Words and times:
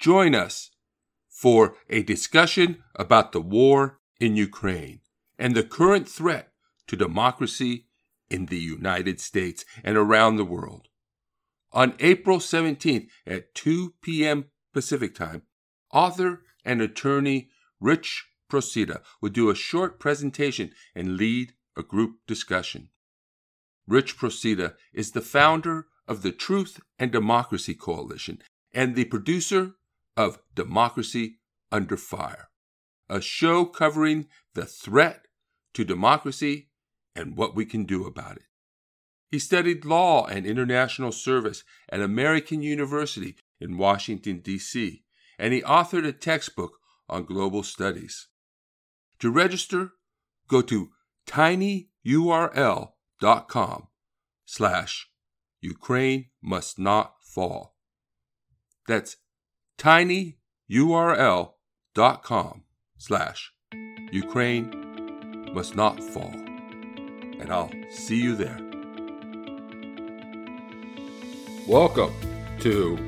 join 0.00 0.34
us 0.34 0.70
for 1.28 1.74
a 1.88 2.02
discussion 2.02 2.82
about 2.96 3.32
the 3.32 3.40
war 3.40 4.00
in 4.18 4.34
Ukraine 4.34 5.00
and 5.38 5.54
the 5.54 5.62
current 5.62 6.08
threat 6.08 6.52
to 6.86 6.96
democracy 6.96 7.86
in 8.28 8.46
the 8.46 8.58
United 8.58 9.20
States 9.20 9.64
and 9.84 9.96
around 9.96 10.36
the 10.36 10.44
world. 10.44 10.88
On 11.72 11.94
April 12.00 12.38
17th 12.38 13.08
at 13.26 13.54
2 13.54 13.94
p.m. 14.02 14.46
Pacific 14.72 15.14
Time, 15.14 15.42
author 15.92 16.42
and 16.64 16.80
attorney 16.80 17.48
Rich 17.78 18.26
Procida 18.50 19.02
will 19.20 19.30
do 19.30 19.50
a 19.50 19.54
short 19.54 20.00
presentation 20.00 20.72
and 20.94 21.16
lead 21.16 21.52
a 21.76 21.82
group 21.82 22.16
discussion. 22.26 22.88
Rich 23.86 24.18
Procida 24.18 24.74
is 24.92 25.12
the 25.12 25.20
founder 25.20 25.86
of 26.08 26.22
the 26.22 26.32
Truth 26.32 26.80
and 26.98 27.12
Democracy 27.12 27.74
Coalition 27.74 28.42
and 28.72 28.94
the 28.94 29.04
producer 29.04 29.74
of 30.16 30.38
Democracy 30.54 31.38
Under 31.72 31.96
Fire, 31.96 32.48
a 33.08 33.20
show 33.20 33.64
covering 33.64 34.28
the 34.54 34.66
threat 34.66 35.26
to 35.74 35.84
democracy 35.84 36.70
and 37.14 37.36
what 37.36 37.54
we 37.54 37.64
can 37.64 37.84
do 37.84 38.06
about 38.06 38.36
it. 38.36 38.44
He 39.28 39.38
studied 39.38 39.84
law 39.84 40.26
and 40.26 40.44
international 40.44 41.12
service 41.12 41.62
at 41.88 42.00
American 42.00 42.62
University 42.62 43.36
in 43.60 43.78
Washington, 43.78 44.40
D.C., 44.40 45.04
and 45.38 45.54
he 45.54 45.62
authored 45.62 46.06
a 46.06 46.12
textbook 46.12 46.78
on 47.08 47.24
global 47.24 47.62
studies. 47.62 48.28
To 49.20 49.30
register, 49.30 49.92
go 50.48 50.62
to 50.62 50.90
tinyurl.com 51.26 52.88
slash 54.44 55.08
Ukraine 55.60 56.30
must 56.42 56.78
not 56.78 57.14
fall. 57.22 57.76
That's 58.88 59.16
tinyurl.com 59.80 60.34
slash 62.98 63.52
Ukraine 64.12 64.68
must 65.54 65.74
not 65.74 66.04
fall. 66.04 66.34
And 67.40 67.50
I'll 67.50 67.72
see 67.90 68.20
you 68.22 68.36
there. 68.36 68.58
Welcome 71.66 72.12
to 72.60 72.98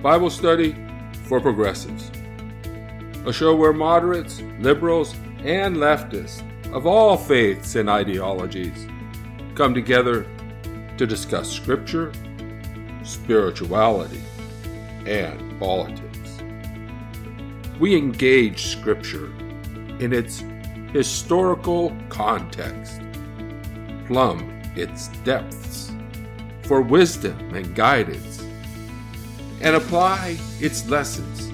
Bible 0.00 0.30
Study 0.30 0.76
for 1.24 1.40
Progressives, 1.40 2.12
a 3.26 3.32
show 3.32 3.56
where 3.56 3.72
moderates, 3.72 4.40
liberals, 4.60 5.16
and 5.42 5.76
leftists 5.76 6.44
of 6.72 6.86
all 6.86 7.16
faiths 7.16 7.74
and 7.74 7.90
ideologies 7.90 8.86
come 9.56 9.74
together 9.74 10.28
to 10.98 11.04
discuss 11.04 11.50
scripture, 11.50 12.12
spirituality, 13.02 14.22
and 15.06 15.58
politics. 15.58 16.11
We 17.82 17.96
engage 17.96 18.66
scripture 18.66 19.32
in 19.98 20.12
its 20.12 20.44
historical 20.92 21.92
context, 22.10 23.00
plumb 24.06 24.62
its 24.76 25.08
depths 25.24 25.90
for 26.62 26.80
wisdom 26.80 27.36
and 27.52 27.74
guidance, 27.74 28.40
and 29.60 29.74
apply 29.74 30.38
its 30.60 30.88
lessons 30.88 31.50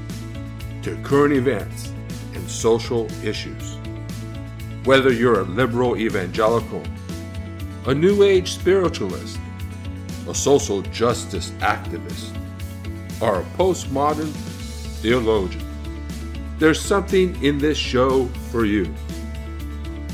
to 0.83 1.03
current 1.03 1.33
events 1.33 1.95
and 2.35 2.47
social 2.47 3.09
issues. 3.25 3.79
Whether 4.85 5.11
you're 5.11 5.41
a 5.41 5.45
liberal 5.45 5.97
evangelical, 5.97 6.83
a 7.87 7.95
New 7.95 8.23
Age 8.23 8.53
spiritualist, 8.53 9.39
a 10.29 10.35
social 10.35 10.83
justice 10.83 11.53
activist, 11.61 12.37
or 13.19 13.41
a 13.41 13.45
postmodern 13.57 14.31
theologian, 15.01 15.67
there's 16.59 16.81
something 16.81 17.41
in 17.42 17.59
this 17.59 17.78
show 17.78 18.27
for 18.51 18.64
you. 18.64 18.92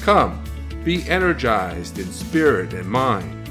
Come, 0.02 0.42
be 0.84 1.08
energized 1.08 1.98
in 1.98 2.12
spirit 2.12 2.74
and 2.74 2.86
mind 2.86 3.44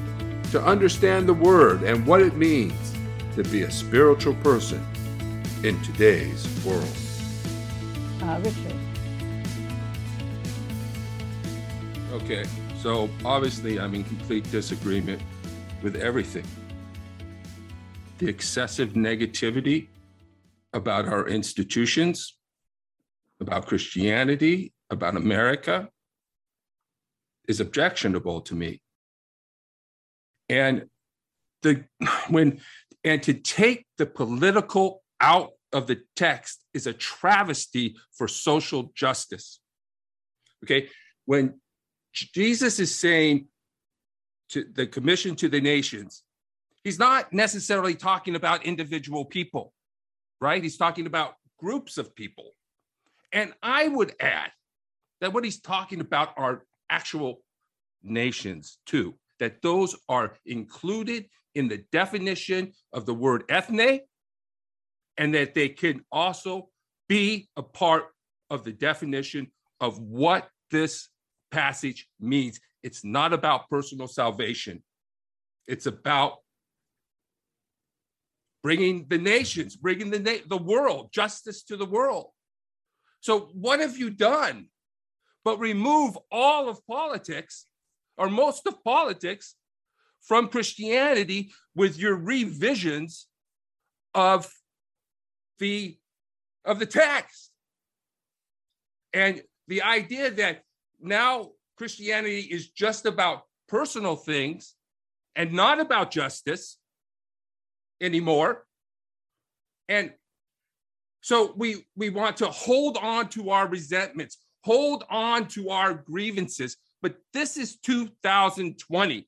to 0.52 0.64
understand 0.64 1.28
the 1.28 1.34
Word 1.34 1.82
and 1.82 2.06
what 2.06 2.22
it 2.22 2.36
means 2.36 2.94
to 3.36 3.44
be 3.44 3.64
a 3.64 3.72
spiritual 3.72 4.36
person 4.36 4.86
in 5.64 5.82
today's 5.82 6.48
world. 6.64 6.88
Uh, 8.22 8.40
Richard. 8.44 8.76
Okay, 12.12 12.46
so 12.78 13.10
obviously 13.26 13.80
I'm 13.80 13.96
in 13.96 14.04
complete 14.04 14.50
disagreement 14.52 15.20
with 15.82 15.96
everything. 15.96 16.46
The 18.20 18.28
excessive 18.28 18.90
negativity 18.90 19.88
about 20.74 21.08
our 21.08 21.28
institutions, 21.28 22.36
about 23.44 23.68
Christianity, 23.68 24.74
about 24.90 25.16
America 25.16 25.90
is 27.48 27.60
objectionable 27.60 28.42
to 28.42 28.56
me. 28.56 28.82
And 30.50 30.88
the 31.62 31.84
when 32.30 32.62
and 33.04 33.22
to 33.24 33.34
take 33.34 33.86
the 33.98 34.06
political 34.06 35.04
out 35.20 35.52
of 35.74 35.88
the 35.88 36.02
text 36.16 36.64
is 36.74 36.88
a 36.88 36.94
travesty 36.94 37.96
for 38.14 38.28
social 38.28 38.92
justice. 38.96 39.60
Okay, 40.64 40.90
when 41.26 41.60
Jesus 42.14 42.80
is 42.80 42.98
saying 42.98 43.48
to 44.50 44.66
the 44.72 44.88
commission 44.88 45.36
to 45.36 45.50
the 45.50 45.60
nations, 45.60 46.24
he's 46.84 47.00
not 47.00 47.34
necessarily 47.34 47.96
talking 47.96 48.36
about 48.36 48.66
individual 48.66 49.26
people, 49.26 49.74
right? 50.40 50.64
He's 50.64 50.78
talking 50.78 51.08
about 51.08 51.36
groups 51.60 51.98
of 51.98 52.16
people. 52.16 52.52
And 53.34 53.52
I 53.62 53.88
would 53.88 54.14
add 54.20 54.52
that 55.20 55.34
what 55.34 55.44
he's 55.44 55.60
talking 55.60 56.00
about 56.00 56.30
are 56.38 56.64
actual 56.90 57.42
nations 58.04 58.78
too, 58.86 59.16
that 59.40 59.62
those 59.62 59.96
are 60.08 60.38
included 60.46 61.26
in 61.56 61.68
the 61.68 61.84
definition 61.92 62.72
of 62.94 63.06
the 63.06 63.14
word 63.14 63.44
ethne, 63.50 64.02
and 65.18 65.34
that 65.34 65.54
they 65.54 65.70
can 65.70 66.04
also 66.12 66.70
be 67.10 67.50
a 67.58 67.64
part 67.64 68.06
of 68.50 68.64
the 68.64 68.72
definition 68.72 69.52
of 69.80 70.00
what 70.00 70.50
this 70.72 71.10
passage 71.52 72.08
means 72.20 72.60
it's 72.84 73.04
not 73.04 73.32
about 73.32 73.70
personal 73.70 74.08
salvation, 74.08 74.84
it's 75.68 75.86
about 75.86 76.40
bringing 78.62 79.06
the 79.08 79.18
nations, 79.18 79.76
bringing 79.76 80.10
the, 80.10 80.20
na- 80.20 80.46
the 80.48 80.58
world, 80.58 81.10
justice 81.14 81.64
to 81.64 81.78
the 81.78 81.86
world. 81.86 82.28
So, 83.24 83.50
what 83.54 83.80
have 83.80 83.98
you 83.98 84.10
done 84.10 84.68
but 85.46 85.58
remove 85.58 86.18
all 86.30 86.68
of 86.68 86.86
politics 86.86 87.68
or 88.18 88.30
most 88.30 88.68
of 88.68 88.84
politics 88.84 89.56
from 90.22 90.50
Christianity 90.50 91.54
with 91.74 91.98
your 91.98 92.16
revisions 92.18 93.28
of 94.14 94.52
the 95.60 95.98
of 96.66 96.80
the 96.80 96.86
text 96.86 97.52
and 99.14 99.42
the 99.70 99.84
idea 99.84 100.30
that 100.32 100.64
now 101.00 101.52
Christianity 101.78 102.42
is 102.42 102.72
just 102.72 103.06
about 103.06 103.44
personal 103.70 104.18
things 104.18 104.76
and 105.34 105.54
not 105.54 105.80
about 105.80 106.12
justice 106.12 106.78
anymore. 108.02 108.66
And 109.88 110.12
so 111.24 111.54
we 111.56 111.86
we 111.96 112.10
want 112.10 112.36
to 112.38 112.48
hold 112.48 112.98
on 112.98 113.30
to 113.30 113.50
our 113.50 113.66
resentments, 113.66 114.40
hold 114.66 115.06
on 115.10 115.48
to 115.48 115.70
our 115.70 115.94
grievances, 115.94 116.76
but 117.02 117.16
this 117.34 117.56
is 117.56 117.78
2020. 117.78 119.26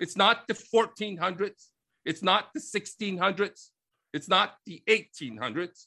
It's 0.00 0.16
not 0.16 0.48
the 0.48 0.54
1400s, 0.54 1.68
it's 2.04 2.24
not 2.24 2.52
the 2.52 2.58
1600s, 2.58 3.68
it's 4.12 4.28
not 4.28 4.54
the 4.66 4.82
1800s. 4.88 5.86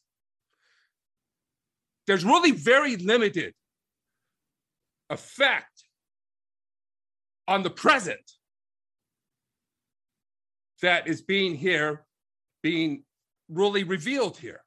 There's 2.07 2.23
really 2.23 2.51
very 2.51 2.95
limited 2.95 3.53
effect 5.09 5.83
on 7.45 7.63
the 7.63 7.69
present 7.69 8.31
that 10.81 11.09
is 11.09 11.21
being 11.21 11.55
here, 11.55 12.05
being 12.61 13.03
really 13.49 13.83
revealed 13.83 14.37
here. 14.37 14.62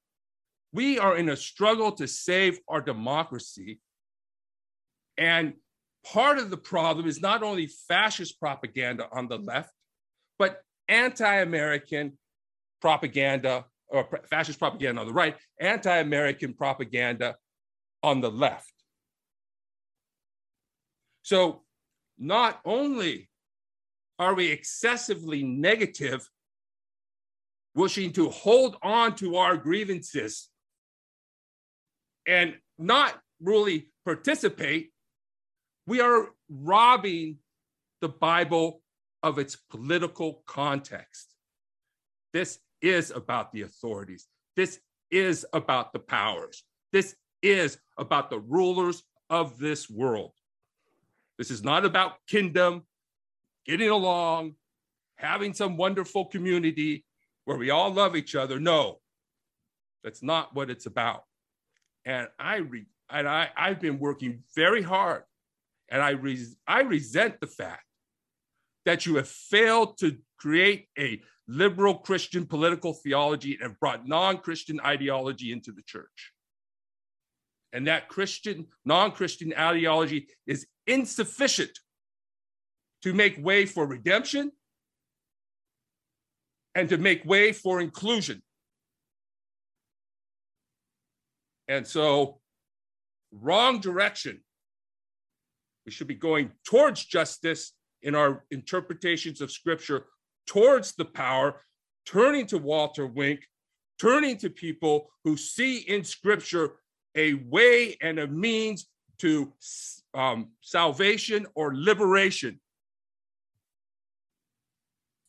We 0.76 0.98
are 0.98 1.16
in 1.16 1.30
a 1.30 1.36
struggle 1.36 1.90
to 1.92 2.06
save 2.06 2.60
our 2.68 2.82
democracy. 2.82 3.80
And 5.16 5.54
part 6.04 6.36
of 6.36 6.50
the 6.50 6.58
problem 6.58 7.06
is 7.06 7.22
not 7.22 7.42
only 7.42 7.66
fascist 7.88 8.38
propaganda 8.38 9.08
on 9.10 9.26
the 9.26 9.38
mm-hmm. 9.38 9.48
left, 9.48 9.72
but 10.38 10.60
anti 10.86 11.36
American 11.36 12.18
propaganda 12.82 13.64
or 13.88 14.06
fascist 14.28 14.58
propaganda 14.58 15.00
on 15.00 15.06
the 15.06 15.14
right, 15.14 15.34
anti 15.58 15.96
American 15.96 16.52
propaganda 16.52 17.36
on 18.02 18.20
the 18.20 18.30
left. 18.30 18.74
So 21.22 21.62
not 22.18 22.60
only 22.66 23.30
are 24.18 24.34
we 24.34 24.50
excessively 24.50 25.42
negative 25.42 26.28
wishing 27.74 28.12
to 28.12 28.28
hold 28.28 28.76
on 28.82 29.16
to 29.16 29.36
our 29.36 29.56
grievances 29.56 30.50
and 32.26 32.54
not 32.78 33.18
really 33.40 33.88
participate, 34.04 34.92
we 35.86 36.00
are 36.00 36.28
robbing 36.48 37.38
the 38.00 38.08
Bible 38.08 38.82
of 39.22 39.38
its 39.38 39.56
political 39.56 40.42
context. 40.46 41.34
This 42.32 42.58
is 42.82 43.10
about 43.10 43.52
the 43.52 43.62
authorities. 43.62 44.26
This 44.56 44.80
is 45.10 45.46
about 45.52 45.92
the 45.92 45.98
powers. 45.98 46.64
This 46.92 47.14
is 47.42 47.78
about 47.96 48.30
the 48.30 48.38
rulers 48.38 49.02
of 49.30 49.58
this 49.58 49.88
world. 49.88 50.32
This 51.38 51.50
is 51.50 51.62
not 51.62 51.84
about 51.84 52.14
kingdom, 52.26 52.84
getting 53.64 53.90
along, 53.90 54.54
having 55.16 55.52
some 55.54 55.76
wonderful 55.76 56.26
community 56.26 57.04
where 57.44 57.56
we 57.56 57.70
all 57.70 57.92
love 57.92 58.16
each 58.16 58.34
other. 58.34 58.58
No, 58.58 59.00
that's 60.02 60.22
not 60.22 60.54
what 60.54 60.70
it's 60.70 60.86
about. 60.86 61.24
And 62.06 62.28
I 62.38 62.56
re- 62.56 62.86
and 63.10 63.28
I, 63.28 63.50
I've 63.56 63.80
been 63.80 63.98
working 63.98 64.44
very 64.54 64.82
hard, 64.82 65.24
and 65.90 66.00
I 66.00 66.10
res- 66.10 66.56
I 66.66 66.80
resent 66.80 67.40
the 67.40 67.46
fact 67.48 67.82
that 68.84 69.04
you 69.04 69.16
have 69.16 69.28
failed 69.28 69.98
to 69.98 70.16
create 70.38 70.86
a 70.96 71.20
liberal 71.48 71.94
Christian 71.98 72.46
political 72.46 72.94
theology 72.94 73.54
and 73.54 73.62
have 73.62 73.80
brought 73.80 74.06
non-Christian 74.06 74.80
ideology 74.80 75.52
into 75.52 75.72
the 75.72 75.82
church. 75.82 76.32
And 77.72 77.88
that 77.88 78.08
Christian, 78.08 78.66
non-Christian 78.84 79.52
ideology 79.52 80.28
is 80.46 80.66
insufficient 80.86 81.78
to 83.02 83.12
make 83.12 83.36
way 83.44 83.66
for 83.66 83.86
redemption 83.86 84.52
and 86.74 86.88
to 86.88 86.98
make 86.98 87.24
way 87.24 87.52
for 87.52 87.80
inclusion. 87.80 88.42
And 91.68 91.86
so, 91.86 92.40
wrong 93.32 93.80
direction. 93.80 94.40
We 95.84 95.92
should 95.92 96.06
be 96.06 96.14
going 96.14 96.50
towards 96.64 97.04
justice 97.04 97.72
in 98.02 98.14
our 98.14 98.44
interpretations 98.50 99.40
of 99.40 99.50
scripture, 99.50 100.06
towards 100.46 100.94
the 100.94 101.04
power, 101.04 101.60
turning 102.04 102.46
to 102.46 102.58
Walter 102.58 103.06
Wink, 103.06 103.40
turning 104.00 104.36
to 104.38 104.50
people 104.50 105.10
who 105.24 105.36
see 105.36 105.78
in 105.78 106.04
scripture 106.04 106.76
a 107.16 107.34
way 107.34 107.96
and 108.02 108.18
a 108.18 108.26
means 108.26 108.86
to 109.18 109.52
um, 110.14 110.50
salvation 110.60 111.46
or 111.54 111.74
liberation. 111.74 112.60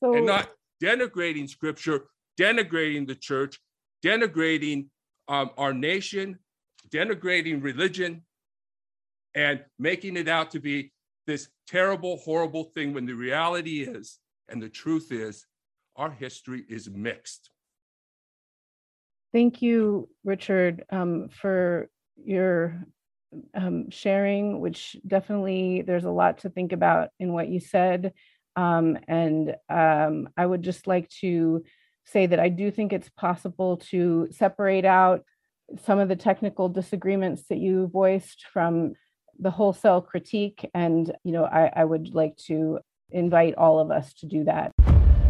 So, 0.04 0.13
and 0.13 0.25
not 0.25 0.50
denigrating 0.84 1.50
scripture, 1.50 2.06
denigrating 2.39 3.07
the 3.07 3.16
church, 3.16 3.60
denigrating 4.06 4.88
um, 5.27 5.51
our 5.57 5.74
nation, 5.74 6.39
denigrating 6.89 7.63
religion, 7.63 8.24
and 9.35 9.63
making 9.77 10.18
it 10.18 10.27
out 10.27 10.51
to 10.51 10.59
be 10.59 10.91
this 11.25 11.50
terrible, 11.68 12.18
horrible 12.18 12.63
thing 12.63 12.94
when 12.94 13.06
the 13.06 13.13
reality 13.13 13.81
is, 13.81 14.19
and 14.50 14.62
the 14.62 14.69
truth 14.69 15.12
is, 15.12 15.45
our 15.95 16.12
history 16.12 16.63
is 16.69 16.89
mixed. 16.89 17.50
Thank 19.33 19.62
you, 19.62 20.09
Richard, 20.24 20.85
um, 20.89 21.29
for 21.29 21.89
your 22.15 22.81
um, 23.53 23.89
sharing, 23.89 24.62
which 24.62 24.95
definitely 25.06 25.81
there's 25.81 26.06
a 26.06 26.09
lot 26.09 26.39
to 26.39 26.50
think 26.50 26.71
about 26.71 27.09
in 27.19 27.33
what 27.33 27.50
you 27.50 27.59
said. 27.59 28.13
Um, 28.56 28.97
and 29.07 29.56
um, 29.69 30.29
I 30.38 30.45
would 30.45 30.63
just 30.63 30.88
like 30.88 31.09
to 31.21 31.63
say 32.07 32.25
that 32.25 32.39
I 32.39 32.50
do 32.50 32.71
think 32.71 32.94
it's 32.94 33.09
possible 33.09 33.77
to 33.92 34.27
separate 34.31 34.86
out 34.86 35.24
some 35.83 36.00
of 36.00 36.07
the 36.07 36.15
technical 36.15 36.69
disagreements 36.69 37.44
that 37.50 37.57
you 37.57 37.88
voiced 37.88 38.45
from 38.51 38.94
the 39.38 39.51
wholesale 39.51 40.01
critique. 40.01 40.69
And, 40.74 41.13
you 41.24 41.33
know, 41.33 41.44
I, 41.45 41.71
I 41.75 41.86
would 41.86 42.15
like 42.15 42.38
to 42.48 42.80
invite 43.12 43.56
all 43.56 43.80
of 43.80 43.92
us 43.92 44.13
to 44.15 44.25
do 44.25 44.45
that. 44.45 44.71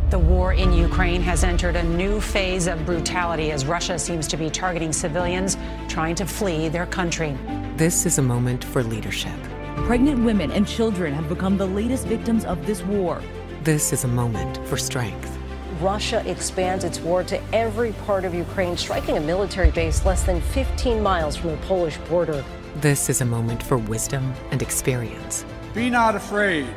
The 0.10 0.20
war 0.20 0.54
in 0.54 0.72
Ukraine 0.72 1.22
has 1.24 1.44
entered 1.44 1.76
a 1.76 1.84
new 1.84 2.22
phase 2.22 2.68
of 2.68 2.86
brutality 2.86 3.52
as 3.52 3.66
Russia 3.66 4.00
seems 4.00 4.28
to 4.30 4.38
be 4.38 4.50
targeting 4.50 4.94
civilians 4.94 5.58
trying 5.90 6.16
to 6.16 6.26
flee 6.26 6.70
their 6.70 6.86
country. 6.86 7.38
This 7.76 8.06
is 8.06 8.18
a 8.18 8.22
moment 8.22 8.64
for 8.64 8.84
leadership. 8.84 9.38
Pregnant 9.86 10.24
women 10.24 10.52
and 10.52 10.66
children 10.66 11.14
have 11.14 11.28
become 11.28 11.58
the 11.58 11.66
latest 11.66 12.06
victims 12.06 12.46
of 12.46 12.66
this 12.66 12.84
war. 12.84 13.22
This 13.64 13.92
is 13.92 14.06
a 14.06 14.08
moment 14.08 14.66
for 14.68 14.78
strength. 14.78 15.37
Russia 15.82 16.24
expands 16.26 16.84
its 16.84 17.00
war 17.00 17.24
to 17.24 17.40
every 17.54 17.92
part 18.06 18.26
of 18.26 18.34
Ukraine, 18.34 18.76
striking 18.76 19.18
a 19.18 19.22
military 19.22 19.72
base 19.72 20.06
less 20.06 20.24
than 20.24 20.42
15 20.42 21.02
miles 21.02 21.36
from 21.36 21.52
the 21.52 21.58
Polish 21.58 21.98
border. 22.10 22.44
This 22.78 23.10
is 23.10 23.22
a 23.22 23.26
moment 23.26 23.62
for 23.62 23.78
wisdom 23.78 24.34
and 24.52 24.62
experience. 24.62 25.46
Be 25.74 25.90
not 25.90 26.16
afraid. 26.16 26.68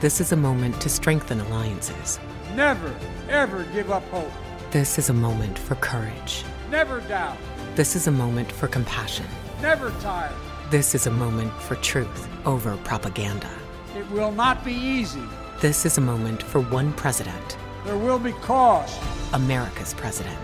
This 0.00 0.20
is 0.20 0.32
a 0.32 0.36
moment 0.36 0.80
to 0.82 0.88
strengthen 0.88 1.40
alliances. 1.40 2.18
Never, 2.54 2.94
ever 3.30 3.64
give 3.72 3.90
up 3.90 4.04
hope. 4.08 4.30
This 4.70 4.98
is 4.98 5.08
a 5.08 5.14
moment 5.14 5.58
for 5.58 5.76
courage. 5.76 6.44
Never 6.70 7.00
doubt. 7.02 7.38
This 7.74 7.96
is 7.96 8.08
a 8.08 8.10
moment 8.10 8.52
for 8.52 8.68
compassion. 8.68 9.26
Never 9.62 9.90
tire. 10.00 10.32
This 10.70 10.94
is 10.94 11.06
a 11.06 11.10
moment 11.10 11.52
for 11.62 11.76
truth 11.76 12.28
over 12.44 12.76
propaganda. 12.78 13.50
It 13.96 14.10
will 14.10 14.32
not 14.32 14.64
be 14.64 14.74
easy. 14.74 15.22
This 15.60 15.86
is 15.86 15.98
a 15.98 16.02
moment 16.02 16.42
for 16.42 16.60
one 16.60 16.92
president. 16.92 17.56
There 17.84 17.98
will 17.98 18.18
be 18.18 18.32
cost. 18.32 18.98
America's 19.34 19.92
president. 19.92 20.38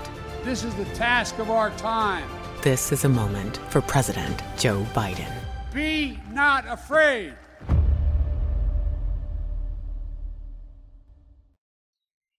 This 0.44 0.62
is 0.62 0.75
the 0.75 0.84
task 0.96 1.38
of 1.38 1.50
our 1.50 1.70
time. 1.78 2.28
This 2.62 2.92
is 2.92 3.04
a 3.04 3.08
moment 3.08 3.56
for 3.70 3.81
President 3.81 4.42
Joe 4.58 4.87
Biden. 4.92 5.32
Be 5.72 6.19
not 6.32 6.66
afraid. 6.69 7.34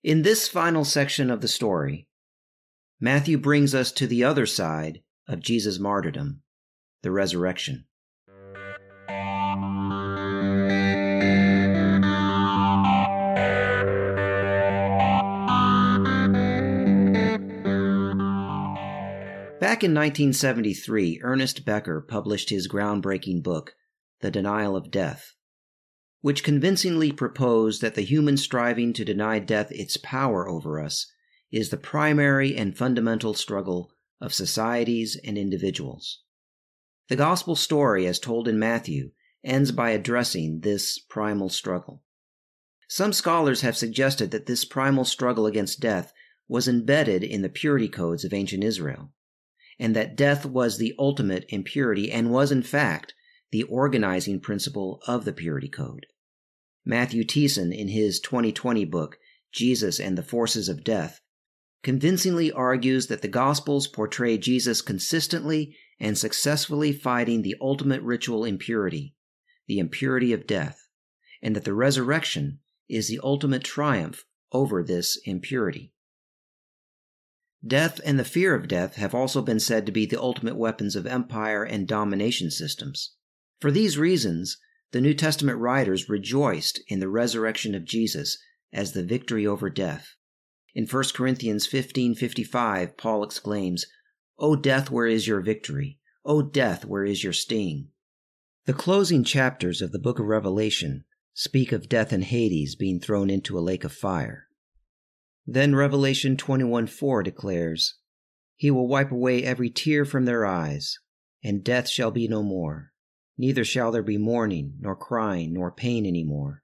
In 0.04 0.22
this 0.22 0.48
final 0.48 0.86
section 0.86 1.32
of 1.32 1.42
the 1.42 1.48
story, 1.48 2.08
Matthew 3.00 3.40
brings 3.40 3.74
us 3.74 3.92
to 3.94 4.06
the 4.06 4.24
other 4.24 4.46
side 4.46 5.02
of 5.28 5.40
Jesus' 5.40 5.80
martyrdom, 5.80 6.44
the 7.02 7.10
resurrection. 7.10 7.86
Back 19.72 19.86
in 19.86 19.92
1973, 19.92 21.22
Ernest 21.24 21.64
Becker 21.64 22.02
published 22.02 22.50
his 22.50 22.68
groundbreaking 22.68 23.42
book, 23.42 23.74
The 24.20 24.30
Denial 24.30 24.76
of 24.76 24.92
Death, 24.92 25.34
which 26.20 26.44
convincingly 26.44 27.14
proposed 27.14 27.82
that 27.82 27.96
the 27.96 28.02
human 28.02 28.36
striving 28.36 28.92
to 28.92 29.06
deny 29.06 29.40
death 29.40 29.72
its 29.72 29.96
power 29.96 30.46
over 30.46 30.78
us 30.78 31.10
is 31.54 31.70
the 31.70 31.78
primary 31.78 32.54
and 32.54 32.78
fundamental 32.78 33.34
struggle 33.34 33.94
of 34.20 34.34
societies 34.34 35.18
and 35.24 35.38
individuals. 35.38 36.22
The 37.08 37.16
gospel 37.16 37.56
story, 37.56 38.06
as 38.06 38.20
told 38.20 38.50
in 38.50 38.60
Matthew, 38.60 39.12
ends 39.42 39.72
by 39.72 39.92
addressing 39.92 40.60
this 40.60 41.00
primal 41.00 41.48
struggle. 41.48 42.04
Some 42.90 43.14
scholars 43.14 43.62
have 43.62 43.78
suggested 43.78 44.32
that 44.32 44.48
this 44.48 44.66
primal 44.66 45.06
struggle 45.06 45.46
against 45.46 45.80
death 45.80 46.12
was 46.50 46.68
embedded 46.68 47.24
in 47.24 47.42
the 47.42 47.48
purity 47.48 47.88
codes 47.88 48.26
of 48.26 48.34
ancient 48.34 48.66
Israel, 48.66 49.14
and 49.82 49.96
that 49.96 50.16
death 50.16 50.46
was 50.46 50.78
the 50.78 50.94
ultimate 51.00 51.44
impurity 51.50 52.12
and 52.12 52.30
was, 52.30 52.52
in 52.52 52.62
fact, 52.62 53.16
the 53.52 53.64
organizing 53.64 54.40
principle 54.40 55.02
of 55.08 55.26
the 55.26 55.34
purity 55.34 55.68
code. 55.68 56.06
Matthew 56.86 57.24
Thiessen, 57.24 57.76
in 57.76 57.88
his 57.88 58.20
2020 58.20 58.86
book, 58.86 59.18
Jesus 59.52 60.00
and 60.00 60.16
the 60.16 60.24
Forces 60.24 60.70
of 60.70 60.84
Death, 60.84 61.20
convincingly 61.82 62.52
argues 62.52 63.08
that 63.08 63.24
the 63.24 63.28
Gospels 63.28 63.88
portray 63.88 64.38
Jesus 64.38 64.84
consistently 64.84 65.76
and 66.00 66.16
successfully 66.16 66.94
fighting 66.94 67.42
the 67.42 67.56
ultimate 67.60 68.04
ritual 68.04 68.46
impurity, 68.46 69.16
the 69.68 69.80
impurity 69.80 70.32
of 70.32 70.46
death, 70.46 70.88
and 71.42 71.56
that 71.56 71.66
the 71.66 71.74
resurrection 71.74 72.60
is 72.88 73.08
the 73.08 73.20
ultimate 73.24 73.64
triumph 73.64 74.26
over 74.52 74.84
this 74.84 75.20
impurity. 75.26 75.92
Death 77.66 78.02
and 78.04 78.18
the 78.18 78.26
fear 78.26 78.56
of 78.56 78.68
death 78.68 78.96
have 78.96 79.14
also 79.14 79.42
been 79.42 79.60
said 79.60 79.86
to 79.86 79.92
be 79.92 80.08
the 80.08 80.20
ultimate 80.20 80.56
weapons 80.56 80.96
of 80.96 81.06
empire 81.06 81.64
and 81.64 81.88
domination 81.88 82.50
systems. 82.50 83.14
For 83.60 83.72
these 83.72 84.00
reasons, 84.00 84.58
the 84.92 85.02
New 85.02 85.14
Testament 85.14 85.60
writers 85.60 86.10
rejoiced 86.10 86.82
in 86.88 87.00
the 87.00 87.08
resurrection 87.08 87.76
of 87.76 87.86
Jesus 87.86 88.40
as 88.74 88.94
the 88.94 89.04
victory 89.04 89.46
over 89.46 89.70
death. 89.70 90.16
In 90.74 90.88
1 90.88 91.14
Corinthians 91.14 91.68
15:55, 91.68 92.98
Paul 92.98 93.24
exclaims, 93.24 93.86
"O 94.40 94.56
death, 94.56 94.90
where 94.90 95.08
is 95.08 95.28
your 95.28 95.42
victory? 95.42 96.00
O 96.26 96.42
death, 96.42 96.84
where 96.86 97.06
is 97.06 97.24
your 97.24 97.34
sting?" 97.34 97.90
The 98.66 98.74
closing 98.74 99.24
chapters 99.24 99.82
of 99.82 99.92
the 99.92 100.00
book 100.00 100.18
of 100.18 100.26
Revelation 100.26 101.06
speak 101.34 101.72
of 101.72 101.90
death 101.90 102.12
and 102.12 102.24
Hades 102.24 102.76
being 102.76 103.00
thrown 103.00 103.30
into 103.30 103.58
a 103.58 103.62
lake 103.62 103.84
of 103.84 103.94
fire. 103.94 104.48
Then 105.46 105.76
Revelation 105.76 106.38
21 106.38 106.88
4 106.88 107.24
declares, 107.24 107.96
He 108.56 108.70
will 108.70 108.88
wipe 108.88 109.12
away 109.12 109.44
every 109.44 109.70
tear 109.70 110.06
from 110.06 110.26
their 110.26 110.46
eyes, 110.46 111.00
and 111.44 111.64
death 111.64 111.90
shall 111.90 112.12
be 112.12 112.28
no 112.28 112.44
more. 112.44 112.92
Neither 113.38 113.64
shall 113.64 113.92
there 113.92 114.04
be 114.04 114.18
mourning, 114.18 114.76
nor 114.80 114.96
crying, 114.96 115.54
nor 115.54 115.72
pain 115.72 116.06
any 116.06 116.24
more, 116.24 116.62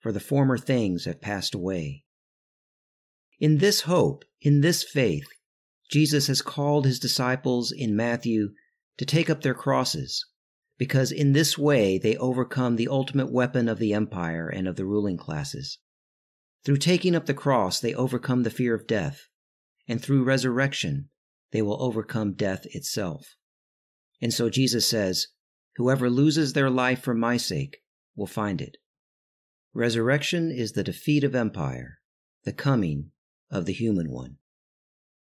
for 0.00 0.10
the 0.10 0.20
former 0.20 0.56
things 0.56 1.04
have 1.04 1.20
passed 1.20 1.54
away. 1.54 2.04
In 3.38 3.58
this 3.58 3.82
hope, 3.82 4.24
in 4.40 4.62
this 4.62 4.82
faith, 4.82 5.28
Jesus 5.90 6.28
has 6.28 6.40
called 6.40 6.86
his 6.86 6.98
disciples 6.98 7.70
in 7.70 7.94
Matthew 7.94 8.54
to 8.96 9.04
take 9.04 9.28
up 9.28 9.42
their 9.42 9.54
crosses, 9.54 10.24
because 10.78 11.12
in 11.12 11.32
this 11.32 11.58
way 11.58 11.98
they 11.98 12.16
overcome 12.16 12.76
the 12.76 12.88
ultimate 12.88 13.30
weapon 13.30 13.68
of 13.68 13.78
the 13.78 13.92
empire 13.92 14.48
and 14.48 14.66
of 14.66 14.76
the 14.76 14.86
ruling 14.86 15.18
classes. 15.18 15.78
Through 16.64 16.78
taking 16.78 17.14
up 17.14 17.26
the 17.26 17.34
cross, 17.34 17.78
they 17.80 17.94
overcome 17.94 18.42
the 18.42 18.50
fear 18.50 18.74
of 18.74 18.86
death, 18.86 19.28
and 19.86 20.02
through 20.02 20.24
resurrection, 20.24 21.10
they 21.52 21.60
will 21.60 21.82
overcome 21.82 22.32
death 22.32 22.66
itself. 22.66 23.36
And 24.22 24.32
so 24.32 24.48
Jesus 24.48 24.88
says, 24.88 25.28
Whoever 25.76 26.08
loses 26.08 26.52
their 26.52 26.70
life 26.70 27.02
for 27.02 27.14
my 27.14 27.36
sake 27.36 27.78
will 28.16 28.26
find 28.26 28.60
it. 28.62 28.76
Resurrection 29.74 30.50
is 30.50 30.72
the 30.72 30.84
defeat 30.84 31.24
of 31.24 31.34
empire, 31.34 31.98
the 32.44 32.52
coming 32.52 33.10
of 33.50 33.66
the 33.66 33.72
human 33.72 34.10
one. 34.10 34.36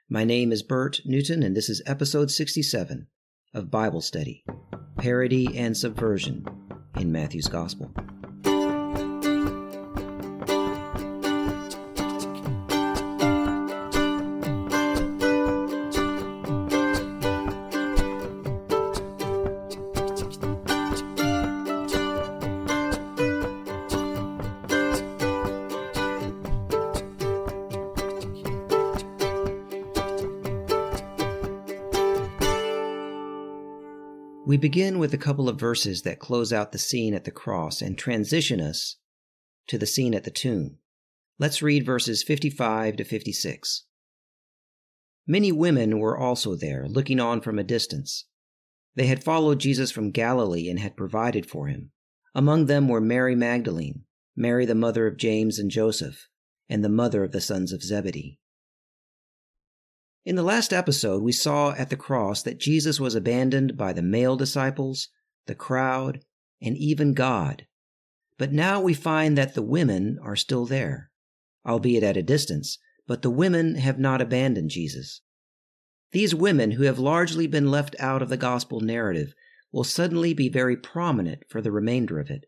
My 0.10 0.24
name 0.24 0.52
is 0.52 0.64
Bert 0.64 1.02
Newton, 1.06 1.44
and 1.44 1.56
this 1.56 1.70
is 1.70 1.84
episode 1.86 2.32
67 2.32 3.08
of 3.54 3.70
Bible 3.70 4.02
Study 4.02 4.44
Parody 4.98 5.58
and 5.58 5.78
Subversion 5.78 6.46
in 6.96 7.12
Matthew's 7.12 7.48
Gospel. 7.48 7.94
Begin 34.60 35.00
with 35.00 35.14
a 35.14 35.18
couple 35.18 35.50
of 35.50 35.60
verses 35.60 36.04
that 36.04 36.20
close 36.20 36.54
out 36.54 36.72
the 36.72 36.78
scene 36.78 37.14
at 37.14 37.24
the 37.24 37.32
cross 37.32 37.82
and 37.82 37.98
transition 37.98 38.62
us 38.62 38.98
to 39.68 39.78
the 39.78 39.86
scene 39.86 40.14
at 40.14 40.24
the 40.24 40.32
tomb. 40.32 40.78
Let's 41.38 41.62
read 41.62 41.86
verses 41.86 42.24
55 42.24 42.98
to 42.98 43.04
56. 43.04 43.86
Many 45.28 45.52
women 45.52 46.00
were 46.00 46.18
also 46.18 46.56
there, 46.56 46.88
looking 46.88 47.20
on 47.20 47.42
from 47.42 47.60
a 47.60 47.64
distance. 47.64 48.26
They 48.96 49.06
had 49.06 49.24
followed 49.24 49.60
Jesus 49.60 49.92
from 49.92 50.12
Galilee 50.12 50.68
and 50.70 50.80
had 50.80 50.98
provided 50.98 51.46
for 51.46 51.68
him. 51.68 51.92
Among 52.34 52.66
them 52.66 52.88
were 52.88 53.00
Mary 53.00 53.36
Magdalene, 53.36 54.06
Mary 54.36 54.66
the 54.66 54.76
mother 54.76 55.06
of 55.06 55.18
James 55.18 55.60
and 55.60 55.70
Joseph, 55.70 56.28
and 56.68 56.84
the 56.84 56.90
mother 56.90 57.24
of 57.24 57.32
the 57.32 57.42
sons 57.42 57.72
of 57.72 57.84
Zebedee. 57.84 58.39
In 60.26 60.36
the 60.36 60.44
last 60.44 60.74
episode, 60.74 61.24
we 61.24 61.32
saw 61.32 61.72
at 61.72 61.90
the 61.90 61.96
cross 61.96 62.44
that 62.44 62.60
Jesus 62.60 63.00
was 63.00 63.16
abandoned 63.16 63.78
by 63.78 63.94
the 63.94 64.02
male 64.02 64.36
disciples, 64.36 65.08
the 65.48 65.56
crowd, 65.56 66.20
and 66.62 66.76
even 66.78 67.14
God. 67.14 67.66
But 68.38 68.52
now 68.52 68.82
we 68.82 68.94
find 68.94 69.38
that 69.38 69.54
the 69.54 69.62
women 69.62 70.20
are 70.22 70.36
still 70.36 70.66
there, 70.66 71.10
albeit 71.66 72.04
at 72.04 72.18
a 72.18 72.22
distance, 72.22 72.78
but 73.08 73.22
the 73.22 73.30
women 73.30 73.76
have 73.76 73.98
not 73.98 74.22
abandoned 74.22 74.70
Jesus. 74.72 75.22
These 76.12 76.36
women, 76.36 76.72
who 76.72 76.84
have 76.84 77.00
largely 77.00 77.48
been 77.48 77.72
left 77.72 77.96
out 78.00 78.22
of 78.22 78.30
the 78.30 78.38
gospel 78.38 78.82
narrative, 78.82 79.34
will 79.72 79.84
suddenly 79.84 80.34
be 80.34 80.50
very 80.50 80.76
prominent 80.76 81.44
for 81.50 81.62
the 81.62 81.72
remainder 81.72 82.20
of 82.20 82.30
it. 82.30 82.46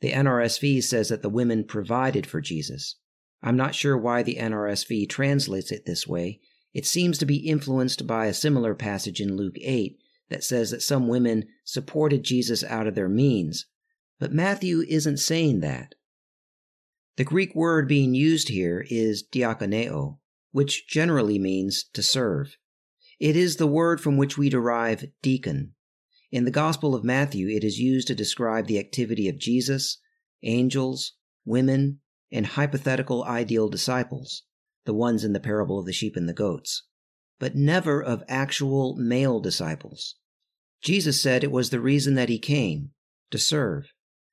The 0.00 0.12
NRSV 0.12 0.82
says 0.82 1.08
that 1.08 1.22
the 1.22 1.28
women 1.28 1.64
provided 1.64 2.26
for 2.26 2.40
Jesus. 2.40 2.96
I'm 3.42 3.56
not 3.56 3.74
sure 3.74 3.98
why 3.98 4.22
the 4.22 4.36
NRSV 4.36 5.08
translates 5.08 5.72
it 5.72 5.84
this 5.84 6.06
way, 6.06 6.40
it 6.76 6.84
seems 6.84 7.16
to 7.16 7.24
be 7.24 7.36
influenced 7.36 8.06
by 8.06 8.26
a 8.26 8.34
similar 8.34 8.74
passage 8.74 9.18
in 9.18 9.34
Luke 9.34 9.56
8 9.62 9.96
that 10.28 10.44
says 10.44 10.70
that 10.72 10.82
some 10.82 11.08
women 11.08 11.46
supported 11.64 12.22
Jesus 12.22 12.62
out 12.64 12.86
of 12.86 12.94
their 12.94 13.08
means, 13.08 13.64
but 14.20 14.30
Matthew 14.30 14.84
isn't 14.86 15.16
saying 15.16 15.60
that. 15.60 15.94
The 17.16 17.24
Greek 17.24 17.54
word 17.54 17.88
being 17.88 18.14
used 18.14 18.50
here 18.50 18.84
is 18.90 19.24
diakoneo, 19.26 20.18
which 20.52 20.86
generally 20.86 21.38
means 21.38 21.82
to 21.94 22.02
serve. 22.02 22.58
It 23.18 23.36
is 23.36 23.56
the 23.56 23.66
word 23.66 23.98
from 23.98 24.18
which 24.18 24.36
we 24.36 24.50
derive 24.50 25.06
deacon. 25.22 25.72
In 26.30 26.44
the 26.44 26.50
Gospel 26.50 26.94
of 26.94 27.02
Matthew, 27.02 27.48
it 27.48 27.64
is 27.64 27.78
used 27.78 28.06
to 28.08 28.14
describe 28.14 28.66
the 28.66 28.78
activity 28.78 29.30
of 29.30 29.38
Jesus, 29.38 29.96
angels, 30.42 31.14
women, 31.46 32.00
and 32.30 32.44
hypothetical 32.44 33.24
ideal 33.24 33.70
disciples 33.70 34.42
the 34.86 34.94
ones 34.94 35.24
in 35.24 35.32
the 35.32 35.40
parable 35.40 35.78
of 35.78 35.86
the 35.86 35.92
sheep 35.92 36.16
and 36.16 36.28
the 36.28 36.32
goats, 36.32 36.84
but 37.38 37.54
never 37.54 38.02
of 38.02 38.24
actual 38.28 38.96
male 38.96 39.40
disciples. 39.40 40.16
Jesus 40.82 41.20
said 41.22 41.42
it 41.42 41.52
was 41.52 41.70
the 41.70 41.80
reason 41.80 42.14
that 42.14 42.28
he 42.28 42.38
came 42.38 42.92
to 43.30 43.38
serve. 43.38 43.92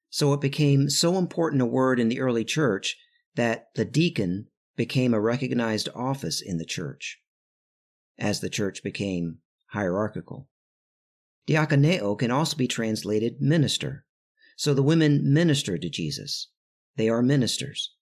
So 0.10 0.33
it 0.33 0.41
became 0.41 0.89
so 0.89 1.17
important 1.17 1.62
a 1.62 1.65
word 1.65 2.00
in 2.00 2.10
the 2.10 2.19
early 2.19 2.45
church 2.45 2.95
that 3.36 3.67
the 3.75 3.86
deacon 3.86 4.48
became 4.75 5.13
a 5.13 5.19
recognized 5.19 5.89
office 5.95 6.41
in 6.41 6.57
the 6.57 6.65
church 6.65 7.19
as 8.19 8.39
the 8.39 8.50
church 8.50 8.83
became 8.83 9.39
hierarchical. 9.72 10.48
Diakoneo 11.48 12.17
can 12.17 12.31
also 12.31 12.55
be 12.55 12.67
translated 12.67 13.41
minister. 13.41 14.05
So 14.55 14.74
the 14.74 14.83
women 14.83 15.33
ministered 15.33 15.81
to 15.81 15.89
Jesus. 15.89 16.50
They 16.95 17.10
are 17.10 17.24
ministers. 17.24 17.93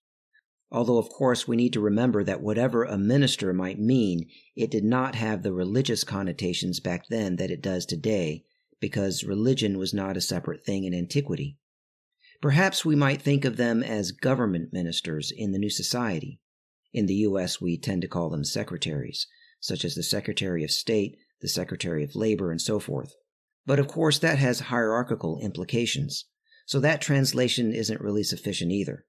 Although, 0.72 0.98
of 0.98 1.10
course, 1.10 1.48
we 1.48 1.58
need 1.58 1.74
to 1.74 1.82
remember 1.82 2.24
that 2.24 2.42
whatever 2.42 2.86
a 2.86 2.98
minister 2.98 3.52
might 3.52 3.78
mean, 3.78 4.30
it 4.56 4.72
did 4.72 4.86
not 4.86 5.16
have 5.16 5.44
the 5.44 5.52
religious 5.52 6.06
connotations 6.06 6.80
back 6.80 7.08
then 7.10 7.36
that 7.36 7.52
it 7.52 7.62
does 7.62 7.86
today, 7.86 8.46
because 8.80 9.26
religion 9.26 9.78
was 9.78 9.94
not 9.94 10.16
a 10.16 10.22
separate 10.22 10.64
thing 10.64 10.86
in 10.86 10.94
antiquity. 10.94 11.58
Perhaps 12.42 12.86
we 12.86 12.96
might 12.96 13.22
think 13.22 13.44
of 13.44 13.58
them 13.58 13.84
as 13.84 14.12
government 14.12 14.72
ministers 14.72 15.30
in 15.30 15.52
the 15.52 15.60
new 15.60 15.70
society. 15.70 16.40
In 16.94 17.06
the 17.06 17.16
U.S., 17.16 17.60
we 17.60 17.78
tend 17.78 18.02
to 18.04 18.08
call 18.08 18.30
them 18.30 18.46
secretaries, 18.46 19.28
such 19.60 19.84
as 19.84 19.96
the 19.96 20.04
Secretary 20.04 20.64
of 20.64 20.72
State, 20.72 21.18
the 21.42 21.50
Secretary 21.50 22.04
of 22.04 22.16
Labor, 22.16 22.50
and 22.50 22.62
so 22.62 22.80
forth. 22.80 23.14
But 23.66 23.78
of 23.78 23.88
course, 23.88 24.20
that 24.20 24.40
has 24.40 24.62
hierarchical 24.62 25.38
implications, 25.40 26.26
so 26.66 26.80
that 26.80 27.02
translation 27.02 27.74
isn't 27.74 28.02
really 28.02 28.24
sufficient 28.24 28.72
either. 28.72 29.06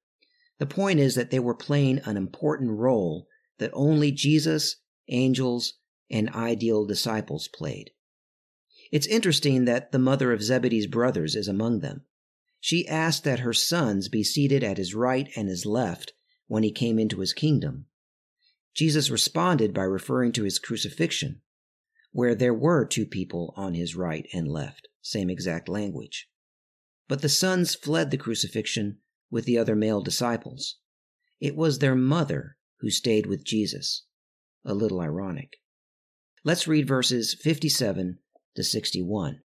The 0.58 0.66
point 0.66 1.00
is 1.00 1.14
that 1.14 1.30
they 1.30 1.38
were 1.38 1.54
playing 1.54 2.00
an 2.04 2.16
important 2.16 2.70
role 2.70 3.26
that 3.58 3.70
only 3.72 4.12
Jesus, 4.12 4.76
angels, 5.08 5.74
and 6.10 6.28
ideal 6.30 6.84
disciples 6.86 7.48
played. 7.48 7.90
It's 8.90 9.06
interesting 9.06 9.64
that 9.64 9.92
the 9.92 9.98
mother 9.98 10.32
of 10.32 10.42
Zebedee's 10.42 10.86
brothers 10.86 11.34
is 11.34 11.48
among 11.48 11.80
them. 11.80 12.04
She 12.60 12.86
asked 12.86 13.24
that 13.24 13.40
her 13.40 13.54
sons 13.54 14.08
be 14.08 14.22
seated 14.22 14.62
at 14.62 14.76
his 14.76 14.94
right 14.94 15.28
and 15.34 15.48
his 15.48 15.66
left 15.66 16.12
when 16.46 16.62
he 16.62 16.70
came 16.70 16.98
into 16.98 17.20
his 17.20 17.32
kingdom. 17.32 17.86
Jesus 18.74 19.10
responded 19.10 19.74
by 19.74 19.82
referring 19.82 20.32
to 20.32 20.44
his 20.44 20.58
crucifixion, 20.58 21.40
where 22.12 22.34
there 22.34 22.54
were 22.54 22.84
two 22.84 23.06
people 23.06 23.52
on 23.56 23.74
his 23.74 23.96
right 23.96 24.26
and 24.32 24.46
left, 24.46 24.88
same 25.00 25.30
exact 25.30 25.68
language. 25.68 26.28
But 27.08 27.22
the 27.22 27.28
sons 27.28 27.74
fled 27.74 28.10
the 28.10 28.16
crucifixion 28.16 28.98
with 29.32 29.46
the 29.46 29.56
other 29.58 29.74
male 29.74 30.02
disciples. 30.02 30.76
It 31.40 31.56
was 31.56 31.78
their 31.78 31.96
mother 31.96 32.56
who 32.80 32.90
stayed 32.90 33.26
with 33.26 33.44
Jesus. 33.44 34.04
A 34.64 34.74
little 34.74 35.00
ironic. 35.00 35.54
Let's 36.44 36.68
read 36.68 36.86
verses 36.86 37.34
57 37.40 38.18
to 38.54 38.62
61. 38.62 39.40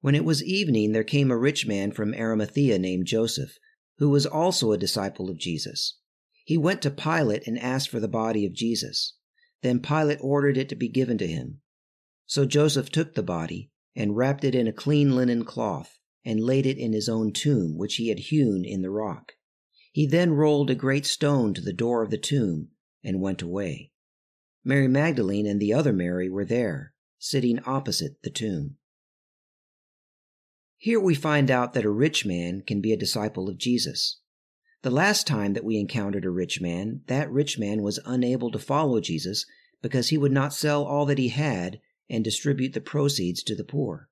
When 0.00 0.14
it 0.16 0.24
was 0.24 0.42
evening, 0.42 0.92
there 0.92 1.04
came 1.04 1.30
a 1.30 1.38
rich 1.38 1.64
man 1.66 1.92
from 1.92 2.12
Arimathea 2.12 2.78
named 2.78 3.06
Joseph, 3.06 3.56
who 3.98 4.10
was 4.10 4.26
also 4.26 4.72
a 4.72 4.78
disciple 4.78 5.30
of 5.30 5.38
Jesus. 5.38 5.98
He 6.44 6.58
went 6.58 6.82
to 6.82 6.90
Pilate 6.90 7.46
and 7.46 7.58
asked 7.58 7.88
for 7.88 8.00
the 8.00 8.08
body 8.08 8.44
of 8.44 8.52
Jesus. 8.52 9.14
Then 9.62 9.78
Pilate 9.78 10.18
ordered 10.20 10.58
it 10.58 10.68
to 10.70 10.74
be 10.74 10.88
given 10.88 11.16
to 11.18 11.28
him. 11.28 11.60
So 12.26 12.44
Joseph 12.44 12.90
took 12.90 13.14
the 13.14 13.22
body 13.22 13.70
and 13.94 14.16
wrapped 14.16 14.42
it 14.42 14.56
in 14.56 14.66
a 14.66 14.72
clean 14.72 15.14
linen 15.14 15.44
cloth 15.44 16.00
and 16.24 16.40
laid 16.40 16.66
it 16.66 16.78
in 16.78 16.92
his 16.92 17.08
own 17.08 17.32
tomb, 17.32 17.76
which 17.76 17.96
he 17.96 18.08
had 18.08 18.18
hewn 18.18 18.64
in 18.64 18.82
the 18.82 18.90
rock. 18.90 19.32
He 19.90 20.06
then 20.06 20.32
rolled 20.32 20.70
a 20.70 20.74
great 20.74 21.04
stone 21.04 21.52
to 21.54 21.60
the 21.60 21.72
door 21.72 22.02
of 22.02 22.10
the 22.10 22.18
tomb 22.18 22.68
and 23.04 23.20
went 23.20 23.42
away. 23.42 23.92
Mary 24.64 24.88
Magdalene 24.88 25.46
and 25.46 25.60
the 25.60 25.72
other 25.72 25.92
Mary 25.92 26.28
were 26.28 26.44
there, 26.44 26.94
sitting 27.18 27.58
opposite 27.66 28.22
the 28.22 28.30
tomb. 28.30 28.76
Here 30.78 31.00
we 31.00 31.14
find 31.14 31.50
out 31.50 31.74
that 31.74 31.84
a 31.84 31.90
rich 31.90 32.24
man 32.24 32.62
can 32.62 32.80
be 32.80 32.92
a 32.92 32.96
disciple 32.96 33.48
of 33.48 33.58
Jesus. 33.58 34.20
The 34.82 34.90
last 34.90 35.26
time 35.26 35.52
that 35.52 35.64
we 35.64 35.78
encountered 35.78 36.24
a 36.24 36.30
rich 36.30 36.60
man, 36.60 37.02
that 37.06 37.30
rich 37.30 37.58
man 37.58 37.82
was 37.82 38.00
unable 38.04 38.50
to 38.50 38.58
follow 38.58 39.00
Jesus 39.00 39.46
because 39.80 40.08
he 40.08 40.18
would 40.18 40.32
not 40.32 40.54
sell 40.54 40.84
all 40.84 41.06
that 41.06 41.18
he 41.18 41.28
had 41.28 41.80
and 42.08 42.24
distribute 42.24 42.72
the 42.72 42.80
proceeds 42.80 43.42
to 43.44 43.54
the 43.54 43.64
poor. 43.64 44.08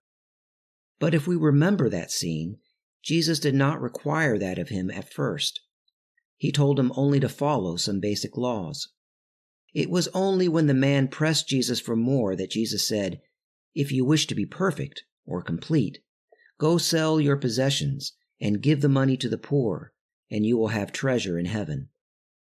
But 1.00 1.14
if 1.14 1.26
we 1.26 1.35
remember 1.35 1.88
that 1.88 2.12
scene, 2.12 2.59
Jesus 3.02 3.40
did 3.40 3.54
not 3.54 3.80
require 3.80 4.38
that 4.38 4.59
of 4.59 4.69
him 4.69 4.90
at 4.90 5.12
first. 5.12 5.61
He 6.37 6.52
told 6.52 6.78
him 6.78 6.92
only 6.95 7.19
to 7.19 7.28
follow 7.28 7.76
some 7.76 7.99
basic 7.99 8.37
laws. 8.37 8.88
It 9.75 9.90
was 9.90 10.09
only 10.14 10.49
when 10.49 10.69
the 10.69 10.75
man 10.75 11.09
pressed 11.09 11.49
Jesus 11.49 11.80
for 11.80 11.97
more 11.97 12.37
that 12.37 12.50
Jesus 12.50 12.87
said, 12.87 13.21
If 13.75 13.90
you 13.90 14.04
wish 14.04 14.28
to 14.28 14.35
be 14.35 14.47
perfect 14.47 15.02
or 15.25 15.42
complete, 15.42 15.99
go 16.59 16.78
sell 16.78 17.21
your 17.21 17.37
possessions 17.37 18.12
and 18.40 18.62
give 18.62 18.80
the 18.80 18.88
money 18.88 19.16
to 19.16 19.28
the 19.28 19.38
poor 19.38 19.92
and 20.30 20.47
you 20.47 20.57
will 20.57 20.69
have 20.69 20.92
treasure 20.92 21.38
in 21.38 21.47
heaven. 21.47 21.88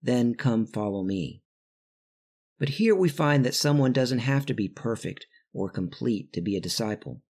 Then 0.03 0.35
come 0.35 0.67
follow 0.67 1.03
me. 1.03 1.43
But 2.59 2.71
here 2.71 2.95
we 2.95 3.09
find 3.09 3.45
that 3.45 3.55
someone 3.55 3.93
doesn't 3.93 4.21
have 4.21 4.47
to 4.47 4.55
be 4.55 4.69
perfect 4.69 5.27
or 5.53 5.69
complete 5.69 6.33
to 6.33 6.41
be 6.41 6.57
a 6.57 6.61
disciple. 6.61 7.23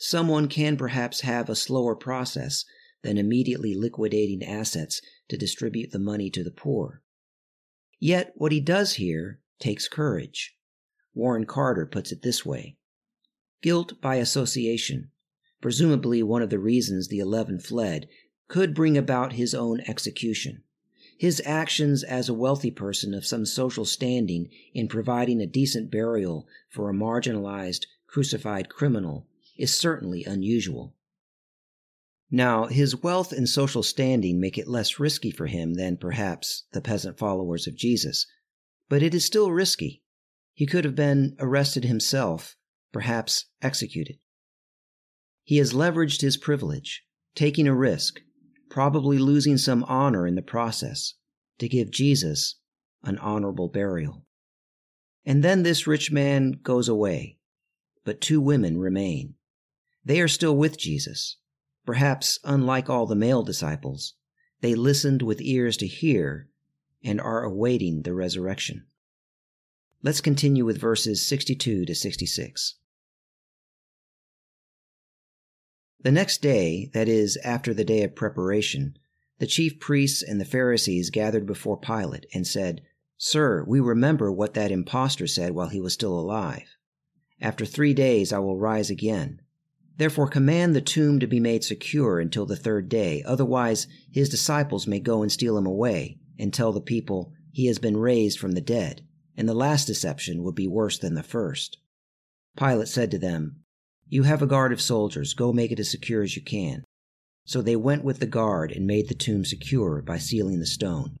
Someone 0.00 0.46
can 0.46 0.76
perhaps 0.76 1.22
have 1.22 1.50
a 1.50 1.56
slower 1.56 1.96
process 1.96 2.64
than 3.02 3.18
immediately 3.18 3.74
liquidating 3.74 4.44
assets 4.44 5.00
to 5.28 5.36
distribute 5.36 5.90
the 5.90 5.98
money 5.98 6.30
to 6.30 6.44
the 6.44 6.52
poor. 6.52 7.02
Yet 7.98 8.32
what 8.36 8.52
he 8.52 8.60
does 8.60 8.94
here 8.94 9.40
takes 9.58 9.88
courage. 9.88 10.56
Warren 11.14 11.46
Carter 11.46 11.84
puts 11.84 12.12
it 12.12 12.22
this 12.22 12.46
way 12.46 12.76
Guilt 13.60 14.00
by 14.00 14.16
association, 14.16 15.10
presumably 15.60 16.22
one 16.22 16.42
of 16.42 16.50
the 16.50 16.60
reasons 16.60 17.08
the 17.08 17.18
eleven 17.18 17.58
fled, 17.58 18.08
could 18.46 18.74
bring 18.74 18.96
about 18.96 19.32
his 19.32 19.52
own 19.52 19.80
execution. 19.88 20.62
His 21.18 21.42
actions 21.44 22.04
as 22.04 22.28
a 22.28 22.34
wealthy 22.34 22.70
person 22.70 23.14
of 23.14 23.26
some 23.26 23.44
social 23.44 23.84
standing 23.84 24.48
in 24.72 24.86
providing 24.86 25.40
a 25.40 25.46
decent 25.46 25.90
burial 25.90 26.46
for 26.70 26.88
a 26.88 26.94
marginalized, 26.94 27.86
crucified 28.06 28.68
criminal 28.68 29.26
is 29.58 29.74
certainly 29.74 30.24
unusual. 30.24 30.94
Now, 32.30 32.66
his 32.66 33.02
wealth 33.02 33.32
and 33.32 33.48
social 33.48 33.82
standing 33.82 34.38
make 34.40 34.58
it 34.58 34.68
less 34.68 34.98
risky 34.98 35.30
for 35.30 35.46
him 35.46 35.74
than 35.74 35.96
perhaps 35.96 36.64
the 36.72 36.80
peasant 36.80 37.18
followers 37.18 37.66
of 37.66 37.74
Jesus, 37.74 38.26
but 38.88 39.02
it 39.02 39.14
is 39.14 39.24
still 39.24 39.50
risky. 39.50 40.02
He 40.54 40.66
could 40.66 40.84
have 40.84 40.94
been 40.94 41.36
arrested 41.38 41.84
himself, 41.84 42.56
perhaps 42.92 43.46
executed. 43.62 44.18
He 45.42 45.56
has 45.56 45.72
leveraged 45.72 46.20
his 46.20 46.36
privilege, 46.36 47.04
taking 47.34 47.66
a 47.66 47.74
risk, 47.74 48.20
probably 48.68 49.18
losing 49.18 49.56
some 49.56 49.82
honor 49.84 50.26
in 50.26 50.34
the 50.34 50.42
process, 50.42 51.14
to 51.58 51.68
give 51.68 51.90
Jesus 51.90 52.56
an 53.02 53.16
honorable 53.18 53.68
burial. 53.68 54.26
And 55.24 55.42
then 55.42 55.62
this 55.62 55.86
rich 55.86 56.12
man 56.12 56.60
goes 56.62 56.88
away, 56.88 57.38
but 58.04 58.20
two 58.20 58.40
women 58.40 58.78
remain. 58.78 59.34
They 60.08 60.22
are 60.22 60.28
still 60.28 60.56
with 60.56 60.78
Jesus. 60.78 61.36
Perhaps, 61.84 62.38
unlike 62.42 62.88
all 62.88 63.04
the 63.04 63.14
male 63.14 63.42
disciples, 63.42 64.14
they 64.62 64.74
listened 64.74 65.20
with 65.20 65.42
ears 65.42 65.76
to 65.76 65.86
hear 65.86 66.48
and 67.04 67.20
are 67.20 67.44
awaiting 67.44 68.00
the 68.00 68.14
resurrection. 68.14 68.86
Let's 70.02 70.22
continue 70.22 70.64
with 70.64 70.80
verses 70.80 71.26
62 71.26 71.84
to 71.84 71.94
66. 71.94 72.76
The 76.00 76.10
next 76.10 76.40
day, 76.40 76.90
that 76.94 77.06
is, 77.06 77.36
after 77.44 77.74
the 77.74 77.84
day 77.84 78.02
of 78.02 78.16
preparation, 78.16 78.96
the 79.40 79.46
chief 79.46 79.78
priests 79.78 80.22
and 80.22 80.40
the 80.40 80.46
Pharisees 80.46 81.10
gathered 81.10 81.44
before 81.44 81.78
Pilate 81.78 82.24
and 82.32 82.46
said, 82.46 82.80
Sir, 83.18 83.62
we 83.68 83.78
remember 83.78 84.32
what 84.32 84.54
that 84.54 84.72
impostor 84.72 85.26
said 85.26 85.52
while 85.52 85.68
he 85.68 85.82
was 85.82 85.92
still 85.92 86.18
alive. 86.18 86.76
After 87.42 87.66
three 87.66 87.92
days 87.92 88.32
I 88.32 88.38
will 88.38 88.56
rise 88.56 88.88
again. 88.88 89.42
Therefore 89.98 90.28
command 90.28 90.74
the 90.74 90.80
tomb 90.80 91.20
to 91.20 91.26
be 91.26 91.40
made 91.40 91.64
secure 91.64 92.18
until 92.20 92.46
the 92.46 92.56
third 92.56 92.88
day, 92.88 93.22
otherwise 93.26 93.86
his 94.10 94.28
disciples 94.28 94.86
may 94.86 95.00
go 95.00 95.22
and 95.22 95.30
steal 95.30 95.58
him 95.58 95.66
away 95.66 96.18
and 96.38 96.54
tell 96.54 96.72
the 96.72 96.80
people 96.80 97.32
he 97.52 97.66
has 97.66 97.78
been 97.78 97.96
raised 97.96 98.38
from 98.38 98.52
the 98.52 98.60
dead, 98.60 99.02
and 99.36 99.48
the 99.48 99.54
last 99.54 99.84
deception 99.86 100.42
would 100.42 100.54
be 100.54 100.66
worse 100.66 100.98
than 100.98 101.14
the 101.14 101.22
first. 101.22 101.78
Pilate 102.56 102.88
said 102.88 103.10
to 103.10 103.18
them, 103.18 103.64
you 104.10 104.22
have 104.22 104.40
a 104.40 104.46
guard 104.46 104.72
of 104.72 104.80
soldiers. 104.80 105.34
Go 105.34 105.52
make 105.52 105.70
it 105.70 105.80
as 105.80 105.90
secure 105.90 106.22
as 106.22 106.34
you 106.34 106.42
can. 106.42 106.84
So 107.44 107.60
they 107.60 107.76
went 107.76 108.04
with 108.04 108.20
the 108.20 108.26
guard 108.26 108.72
and 108.72 108.86
made 108.86 109.08
the 109.08 109.14
tomb 109.14 109.44
secure 109.44 110.00
by 110.02 110.18
sealing 110.18 110.60
the 110.60 110.66
stone. 110.66 111.18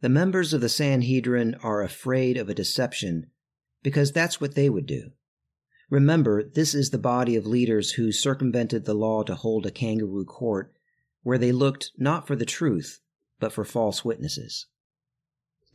The 0.00 0.08
members 0.08 0.52
of 0.52 0.60
the 0.60 0.68
Sanhedrin 0.68 1.56
are 1.62 1.82
afraid 1.82 2.36
of 2.36 2.48
a 2.48 2.54
deception 2.54 3.30
because 3.82 4.12
that's 4.12 4.40
what 4.40 4.54
they 4.54 4.68
would 4.68 4.86
do. 4.86 5.12
Remember, 5.90 6.42
this 6.42 6.74
is 6.74 6.90
the 6.90 6.98
body 6.98 7.36
of 7.36 7.46
leaders 7.46 7.92
who 7.92 8.10
circumvented 8.10 8.84
the 8.84 8.94
law 8.94 9.22
to 9.22 9.34
hold 9.34 9.66
a 9.66 9.70
kangaroo 9.70 10.24
court 10.24 10.72
where 11.22 11.38
they 11.38 11.52
looked 11.52 11.90
not 11.96 12.26
for 12.26 12.36
the 12.36 12.46
truth, 12.46 13.00
but 13.38 13.52
for 13.52 13.64
false 13.64 14.04
witnesses. 14.04 14.66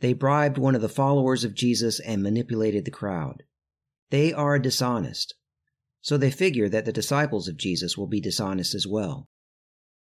They 0.00 0.12
bribed 0.12 0.58
one 0.58 0.74
of 0.74 0.80
the 0.80 0.88
followers 0.88 1.44
of 1.44 1.54
Jesus 1.54 2.00
and 2.00 2.22
manipulated 2.22 2.84
the 2.84 2.90
crowd. 2.90 3.42
They 4.10 4.32
are 4.32 4.58
dishonest. 4.58 5.34
So 6.00 6.16
they 6.16 6.30
figure 6.30 6.68
that 6.68 6.86
the 6.86 6.92
disciples 6.92 7.46
of 7.48 7.58
Jesus 7.58 7.96
will 7.96 8.06
be 8.06 8.20
dishonest 8.20 8.74
as 8.74 8.86
well. 8.86 9.28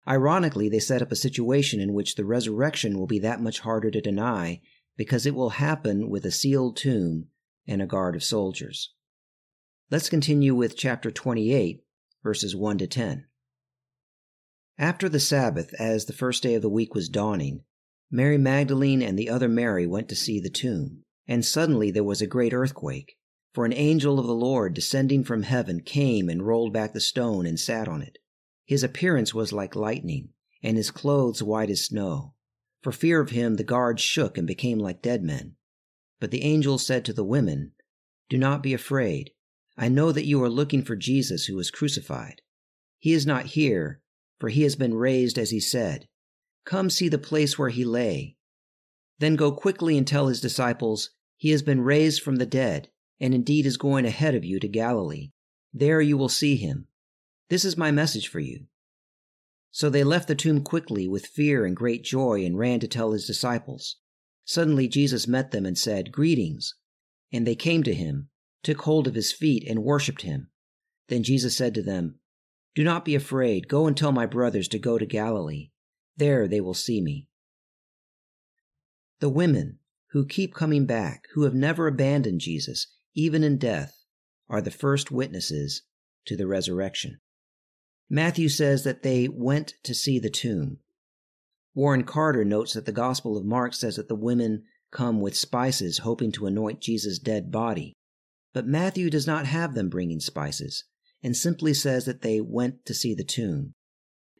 Ironically, 0.06 0.68
they 0.68 0.80
set 0.80 1.00
up 1.00 1.12
a 1.12 1.16
situation 1.16 1.80
in 1.80 1.94
which 1.94 2.16
the 2.16 2.24
resurrection 2.24 2.98
will 2.98 3.06
be 3.06 3.18
that 3.20 3.40
much 3.40 3.60
harder 3.60 3.90
to 3.90 4.00
deny 4.00 4.60
because 4.96 5.24
it 5.24 5.34
will 5.34 5.50
happen 5.50 6.10
with 6.10 6.26
a 6.26 6.30
sealed 6.30 6.76
tomb 6.76 7.28
and 7.66 7.80
a 7.80 7.86
guard 7.86 8.14
of 8.14 8.24
soldiers. 8.24 8.92
Let's 9.90 10.08
continue 10.08 10.54
with 10.54 10.76
chapter 10.76 11.10
28, 11.10 11.84
verses 12.22 12.56
1 12.56 12.78
to 12.78 12.86
10. 12.86 13.26
After 14.78 15.08
the 15.10 15.20
Sabbath, 15.20 15.74
as 15.78 16.06
the 16.06 16.14
first 16.14 16.42
day 16.42 16.54
of 16.54 16.62
the 16.62 16.70
week 16.70 16.94
was 16.94 17.10
dawning, 17.10 17.64
Mary 18.10 18.38
Magdalene 18.38 19.02
and 19.02 19.18
the 19.18 19.28
other 19.28 19.48
Mary 19.48 19.86
went 19.86 20.08
to 20.08 20.16
see 20.16 20.40
the 20.40 20.48
tomb, 20.48 21.02
and 21.28 21.44
suddenly 21.44 21.90
there 21.90 22.02
was 22.02 22.22
a 22.22 22.26
great 22.26 22.54
earthquake 22.54 23.18
for 23.52 23.66
an 23.66 23.74
angel 23.74 24.18
of 24.18 24.26
the 24.26 24.34
Lord 24.34 24.72
descending 24.72 25.22
from 25.22 25.42
heaven 25.42 25.80
came 25.80 26.30
and 26.30 26.46
rolled 26.46 26.72
back 26.72 26.92
the 26.92 27.00
stone 27.00 27.44
and 27.46 27.60
sat 27.60 27.86
on 27.86 28.00
it. 28.00 28.18
His 28.64 28.82
appearance 28.82 29.34
was 29.34 29.52
like 29.52 29.76
lightning, 29.76 30.30
and 30.62 30.78
his 30.78 30.90
clothes 30.90 31.42
white 31.42 31.70
as 31.70 31.84
snow. 31.84 32.34
For 32.82 32.90
fear 32.90 33.20
of 33.20 33.30
him, 33.30 33.56
the 33.56 33.64
guards 33.64 34.02
shook 34.02 34.38
and 34.38 34.46
became 34.46 34.78
like 34.78 35.02
dead 35.02 35.22
men. 35.22 35.56
But 36.20 36.30
the 36.30 36.42
angel 36.42 36.78
said 36.78 37.04
to 37.04 37.12
the 37.12 37.22
women, 37.22 37.72
Do 38.30 38.38
not 38.38 38.62
be 38.62 38.72
afraid. 38.72 39.30
I 39.76 39.88
know 39.88 40.12
that 40.12 40.26
you 40.26 40.42
are 40.42 40.50
looking 40.50 40.82
for 40.82 40.96
Jesus 40.96 41.46
who 41.46 41.56
was 41.56 41.70
crucified. 41.70 42.42
He 42.98 43.12
is 43.12 43.26
not 43.26 43.46
here, 43.46 44.00
for 44.38 44.48
he 44.48 44.62
has 44.62 44.76
been 44.76 44.94
raised 44.94 45.38
as 45.38 45.50
he 45.50 45.60
said. 45.60 46.08
Come 46.64 46.90
see 46.90 47.08
the 47.08 47.18
place 47.18 47.58
where 47.58 47.70
he 47.70 47.84
lay. 47.84 48.36
Then 49.18 49.36
go 49.36 49.52
quickly 49.52 49.98
and 49.98 50.06
tell 50.06 50.28
his 50.28 50.40
disciples, 50.40 51.10
He 51.36 51.50
has 51.50 51.62
been 51.62 51.80
raised 51.80 52.22
from 52.22 52.36
the 52.36 52.46
dead 52.46 52.88
and 53.20 53.34
indeed 53.34 53.66
is 53.66 53.76
going 53.76 54.04
ahead 54.04 54.34
of 54.34 54.44
you 54.44 54.58
to 54.60 54.68
Galilee. 54.68 55.30
There 55.72 56.00
you 56.00 56.16
will 56.16 56.28
see 56.28 56.56
him. 56.56 56.88
This 57.48 57.64
is 57.64 57.76
my 57.76 57.90
message 57.90 58.28
for 58.28 58.40
you. 58.40 58.66
So 59.70 59.90
they 59.90 60.04
left 60.04 60.28
the 60.28 60.34
tomb 60.34 60.62
quickly 60.62 61.08
with 61.08 61.26
fear 61.26 61.64
and 61.64 61.76
great 61.76 62.04
joy 62.04 62.44
and 62.44 62.58
ran 62.58 62.80
to 62.80 62.88
tell 62.88 63.12
his 63.12 63.26
disciples. 63.26 63.96
Suddenly 64.44 64.88
Jesus 64.88 65.26
met 65.26 65.50
them 65.50 65.66
and 65.66 65.76
said, 65.76 66.12
Greetings. 66.12 66.74
And 67.32 67.46
they 67.46 67.56
came 67.56 67.82
to 67.84 67.94
him, 67.94 68.28
took 68.64 68.82
hold 68.82 69.06
of 69.06 69.14
his 69.14 69.32
feet, 69.32 69.64
and 69.68 69.84
worshipped 69.84 70.22
him. 70.22 70.50
Then 71.08 71.22
Jesus 71.22 71.56
said 71.56 71.74
to 71.74 71.82
them, 71.82 72.18
Do 72.74 72.82
not 72.82 73.04
be 73.04 73.14
afraid. 73.14 73.68
Go 73.68 73.86
and 73.86 73.96
tell 73.96 74.12
my 74.12 74.26
brothers 74.26 74.68
to 74.68 74.78
go 74.78 74.98
to 74.98 75.06
Galilee. 75.06 75.70
There 76.16 76.48
they 76.48 76.60
will 76.60 76.74
see 76.74 77.00
me. 77.00 77.28
The 79.20 79.28
women, 79.28 79.78
who 80.10 80.26
keep 80.26 80.54
coming 80.54 80.86
back, 80.86 81.26
who 81.34 81.42
have 81.42 81.54
never 81.54 81.86
abandoned 81.86 82.40
Jesus, 82.40 82.86
even 83.14 83.42
in 83.42 83.58
death, 83.58 83.94
are 84.48 84.60
the 84.60 84.70
first 84.70 85.10
witnesses 85.10 85.82
to 86.26 86.36
the 86.36 86.46
resurrection. 86.46 87.20
Matthew 88.08 88.48
says 88.48 88.84
that 88.84 89.02
they 89.02 89.28
went 89.28 89.74
to 89.82 89.94
see 89.94 90.18
the 90.18 90.30
tomb. 90.30 90.78
Warren 91.74 92.04
Carter 92.04 92.44
notes 92.44 92.74
that 92.74 92.86
the 92.86 92.92
Gospel 92.92 93.36
of 93.36 93.44
Mark 93.44 93.74
says 93.74 93.96
that 93.96 94.08
the 94.08 94.14
women 94.14 94.64
come 94.92 95.20
with 95.20 95.36
spices 95.36 95.98
hoping 95.98 96.30
to 96.32 96.46
anoint 96.46 96.80
Jesus' 96.80 97.18
dead 97.18 97.50
body. 97.50 97.94
But 98.54 98.68
Matthew 98.68 99.10
does 99.10 99.26
not 99.26 99.46
have 99.46 99.74
them 99.74 99.88
bringing 99.88 100.20
spices 100.20 100.84
and 101.22 101.36
simply 101.36 101.74
says 101.74 102.04
that 102.04 102.22
they 102.22 102.40
went 102.40 102.86
to 102.86 102.94
see 102.94 103.12
the 103.12 103.24
tomb. 103.24 103.74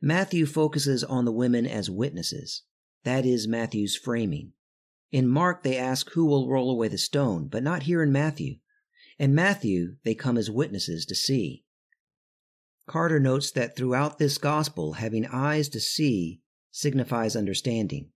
Matthew 0.00 0.46
focuses 0.46 1.02
on 1.02 1.24
the 1.24 1.32
women 1.32 1.66
as 1.66 1.90
witnesses. 1.90 2.62
That 3.02 3.26
is 3.26 3.48
Matthew's 3.48 3.96
framing. 3.96 4.52
In 5.10 5.26
Mark, 5.26 5.64
they 5.64 5.76
ask 5.76 6.10
who 6.10 6.26
will 6.26 6.48
roll 6.48 6.70
away 6.70 6.86
the 6.86 6.96
stone, 6.96 7.48
but 7.48 7.64
not 7.64 7.82
here 7.82 8.02
in 8.02 8.12
Matthew. 8.12 8.58
In 9.18 9.34
Matthew, 9.34 9.96
they 10.04 10.14
come 10.14 10.38
as 10.38 10.50
witnesses 10.50 11.04
to 11.06 11.14
see. 11.16 11.64
Carter 12.86 13.18
notes 13.18 13.50
that 13.50 13.76
throughout 13.76 14.18
this 14.18 14.38
gospel, 14.38 14.94
having 14.94 15.26
eyes 15.26 15.68
to 15.70 15.80
see 15.80 16.40
signifies 16.70 17.34
understanding. 17.34 18.10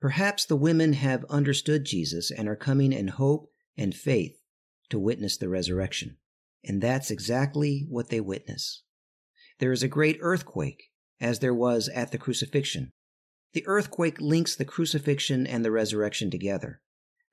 Perhaps 0.00 0.44
the 0.44 0.56
women 0.56 0.92
have 0.94 1.24
understood 1.30 1.84
Jesus 1.84 2.30
and 2.30 2.46
are 2.46 2.56
coming 2.56 2.92
in 2.92 3.08
hope 3.08 3.50
and 3.76 3.94
faith 3.94 4.38
to 4.90 4.98
witness 4.98 5.36
the 5.36 5.48
resurrection. 5.48 6.16
And 6.64 6.82
that's 6.82 7.10
exactly 7.10 7.86
what 7.88 8.08
they 8.08 8.20
witness. 8.20 8.82
There 9.58 9.72
is 9.72 9.82
a 9.82 9.88
great 9.88 10.18
earthquake, 10.20 10.90
as 11.20 11.38
there 11.38 11.54
was 11.54 11.88
at 11.88 12.12
the 12.12 12.18
crucifixion. 12.18 12.92
The 13.54 13.66
earthquake 13.66 14.20
links 14.20 14.54
the 14.54 14.64
crucifixion 14.64 15.46
and 15.46 15.64
the 15.64 15.70
resurrection 15.70 16.30
together. 16.30 16.80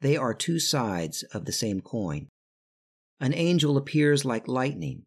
They 0.02 0.18
are 0.18 0.34
two 0.34 0.60
sides 0.60 1.24
of 1.34 1.46
the 1.46 1.52
same 1.52 1.82
coin. 1.82 2.28
An 3.20 3.34
angel 3.34 3.78
appears 3.78 4.26
like 4.26 4.48
lightning. 4.48 5.04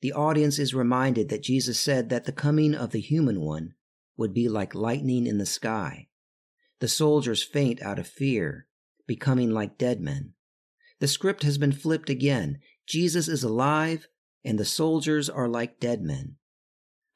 The 0.00 0.12
audience 0.12 0.58
is 0.58 0.74
reminded 0.74 1.28
that 1.28 1.42
Jesus 1.42 1.78
said 1.78 2.08
that 2.08 2.24
the 2.24 2.32
coming 2.32 2.74
of 2.74 2.90
the 2.90 3.00
human 3.00 3.40
one 3.40 3.74
would 4.16 4.32
be 4.32 4.48
like 4.48 4.74
lightning 4.74 5.26
in 5.26 5.38
the 5.38 5.46
sky. 5.46 6.08
The 6.80 6.88
soldiers 6.88 7.42
faint 7.42 7.82
out 7.82 7.98
of 7.98 8.06
fear, 8.06 8.66
becoming 9.06 9.50
like 9.50 9.76
dead 9.76 10.00
men. 10.00 10.34
The 11.00 11.08
script 11.08 11.42
has 11.42 11.58
been 11.58 11.72
flipped 11.72 12.08
again. 12.08 12.58
Jesus 12.86 13.26
is 13.26 13.42
alive, 13.42 14.06
and 14.44 14.58
the 14.58 14.64
soldiers 14.64 15.28
are 15.28 15.48
like 15.48 15.80
dead 15.80 16.02
men. 16.02 16.36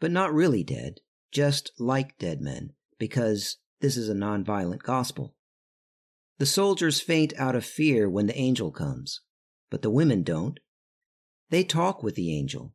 But 0.01 0.11
not 0.11 0.35
really 0.35 0.64
dead, 0.64 1.01
just 1.31 1.70
like 1.79 2.18
dead 2.18 2.40
men, 2.40 2.73
because 2.99 3.59
this 3.81 3.97
is 3.97 4.09
a 4.09 4.14
nonviolent 4.14 4.83
gospel. 4.83 5.35
The 6.38 6.47
soldiers 6.47 7.01
faint 7.01 7.33
out 7.37 7.55
of 7.55 7.64
fear 7.64 8.09
when 8.09 8.27
the 8.27 8.37
angel 8.37 8.73
comes, 8.73 9.20
but 9.70 9.83
the 9.83 9.90
women 9.90 10.23
don't. 10.23 10.59
They 11.51 11.62
talk 11.62 12.03
with 12.03 12.14
the 12.14 12.37
angel. 12.37 12.75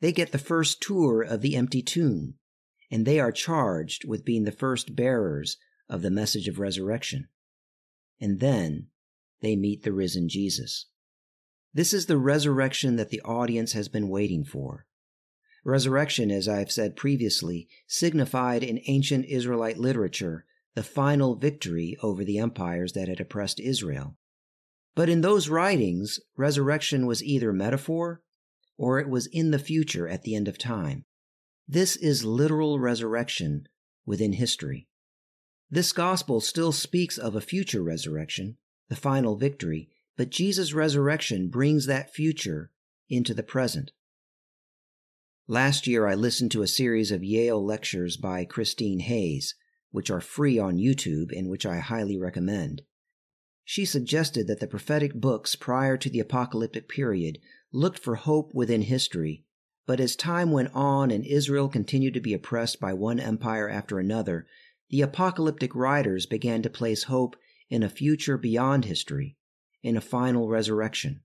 They 0.00 0.12
get 0.12 0.32
the 0.32 0.38
first 0.38 0.82
tour 0.82 1.22
of 1.22 1.42
the 1.42 1.54
empty 1.54 1.82
tomb, 1.82 2.34
and 2.90 3.04
they 3.04 3.20
are 3.20 3.32
charged 3.32 4.06
with 4.06 4.24
being 4.24 4.44
the 4.44 4.52
first 4.52 4.96
bearers 4.96 5.58
of 5.88 6.02
the 6.02 6.10
message 6.10 6.48
of 6.48 6.58
resurrection. 6.58 7.28
And 8.20 8.40
then 8.40 8.88
they 9.40 9.56
meet 9.56 9.82
the 9.82 9.92
risen 9.92 10.28
Jesus. 10.28 10.86
This 11.74 11.92
is 11.92 12.06
the 12.06 12.18
resurrection 12.18 12.96
that 12.96 13.10
the 13.10 13.20
audience 13.20 13.72
has 13.72 13.88
been 13.88 14.08
waiting 14.08 14.44
for. 14.44 14.86
Resurrection, 15.64 16.30
as 16.30 16.48
I 16.48 16.58
have 16.60 16.70
said 16.70 16.96
previously, 16.96 17.68
signified 17.86 18.62
in 18.62 18.80
ancient 18.86 19.26
Israelite 19.26 19.78
literature 19.78 20.44
the 20.74 20.82
final 20.82 21.34
victory 21.34 21.96
over 22.02 22.24
the 22.24 22.38
empires 22.38 22.92
that 22.92 23.08
had 23.08 23.20
oppressed 23.20 23.58
Israel. 23.60 24.16
But 24.94 25.08
in 25.08 25.20
those 25.20 25.48
writings, 25.48 26.20
resurrection 26.36 27.06
was 27.06 27.22
either 27.22 27.52
metaphor 27.52 28.22
or 28.78 28.98
it 28.98 29.08
was 29.08 29.26
in 29.26 29.50
the 29.50 29.58
future 29.58 30.06
at 30.08 30.22
the 30.22 30.34
end 30.34 30.48
of 30.48 30.58
time. 30.58 31.04
This 31.66 31.96
is 31.96 32.24
literal 32.24 32.78
resurrection 32.78 33.66
within 34.04 34.34
history. 34.34 34.86
This 35.70 35.92
gospel 35.92 36.40
still 36.40 36.72
speaks 36.72 37.18
of 37.18 37.34
a 37.34 37.40
future 37.40 37.82
resurrection, 37.82 38.56
the 38.88 38.96
final 38.96 39.36
victory, 39.36 39.88
but 40.16 40.30
Jesus' 40.30 40.72
resurrection 40.72 41.48
brings 41.48 41.86
that 41.86 42.14
future 42.14 42.70
into 43.08 43.34
the 43.34 43.42
present. 43.42 43.92
Last 45.48 45.86
year, 45.86 46.06
I 46.06 46.14
listened 46.14 46.50
to 46.52 46.62
a 46.62 46.68
series 46.68 47.12
of 47.12 47.22
Yale 47.22 47.64
lectures 47.64 48.16
by 48.16 48.44
Christine 48.44 49.00
Hayes, 49.00 49.54
which 49.90 50.10
are 50.10 50.20
free 50.20 50.58
on 50.58 50.78
YouTube 50.78 51.30
and 51.36 51.48
which 51.48 51.64
I 51.64 51.78
highly 51.78 52.16
recommend. 52.16 52.82
She 53.64 53.84
suggested 53.84 54.46
that 54.46 54.60
the 54.60 54.66
prophetic 54.66 55.14
books 55.14 55.56
prior 55.56 55.96
to 55.96 56.10
the 56.10 56.20
apocalyptic 56.20 56.88
period 56.88 57.38
looked 57.72 57.98
for 57.98 58.16
hope 58.16 58.54
within 58.54 58.82
history, 58.82 59.44
but 59.86 60.00
as 60.00 60.16
time 60.16 60.50
went 60.50 60.70
on 60.74 61.10
and 61.10 61.24
Israel 61.24 61.68
continued 61.68 62.14
to 62.14 62.20
be 62.20 62.34
oppressed 62.34 62.80
by 62.80 62.92
one 62.92 63.20
empire 63.20 63.68
after 63.68 63.98
another, 63.98 64.46
the 64.90 65.00
apocalyptic 65.00 65.74
writers 65.74 66.26
began 66.26 66.62
to 66.62 66.70
place 66.70 67.04
hope 67.04 67.36
in 67.68 67.82
a 67.82 67.88
future 67.88 68.38
beyond 68.38 68.84
history, 68.84 69.36
in 69.82 69.96
a 69.96 70.00
final 70.00 70.48
resurrection. 70.48 71.20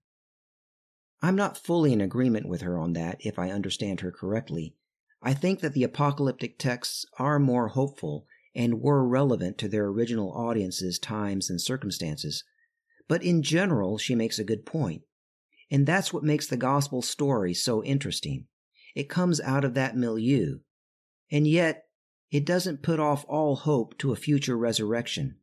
I'm 1.21 1.35
not 1.35 1.57
fully 1.57 1.93
in 1.93 2.01
agreement 2.01 2.47
with 2.47 2.61
her 2.61 2.79
on 2.79 2.93
that, 2.93 3.17
if 3.19 3.37
I 3.37 3.51
understand 3.51 3.99
her 4.01 4.11
correctly. 4.11 4.75
I 5.21 5.35
think 5.35 5.59
that 5.59 5.73
the 5.73 5.83
apocalyptic 5.83 6.57
texts 6.57 7.05
are 7.19 7.37
more 7.37 7.69
hopeful 7.69 8.25
and 8.55 8.81
were 8.81 9.07
relevant 9.07 9.57
to 9.59 9.67
their 9.67 9.85
original 9.85 10.31
audiences, 10.33 10.97
times, 10.97 11.49
and 11.49 11.61
circumstances. 11.61 12.43
But 13.07 13.23
in 13.23 13.43
general, 13.43 13.97
she 13.97 14.15
makes 14.15 14.39
a 14.39 14.43
good 14.43 14.65
point. 14.65 15.03
And 15.69 15.85
that's 15.85 16.11
what 16.11 16.23
makes 16.23 16.47
the 16.47 16.57
gospel 16.57 17.01
story 17.01 17.53
so 17.53 17.83
interesting. 17.83 18.47
It 18.95 19.09
comes 19.09 19.39
out 19.39 19.63
of 19.63 19.73
that 19.75 19.95
milieu. 19.95 20.59
And 21.31 21.47
yet, 21.47 21.85
it 22.31 22.45
doesn't 22.45 22.83
put 22.83 22.99
off 22.99 23.25
all 23.27 23.55
hope 23.55 23.97
to 23.99 24.11
a 24.11 24.17
future 24.17 24.57
resurrection. 24.57 25.37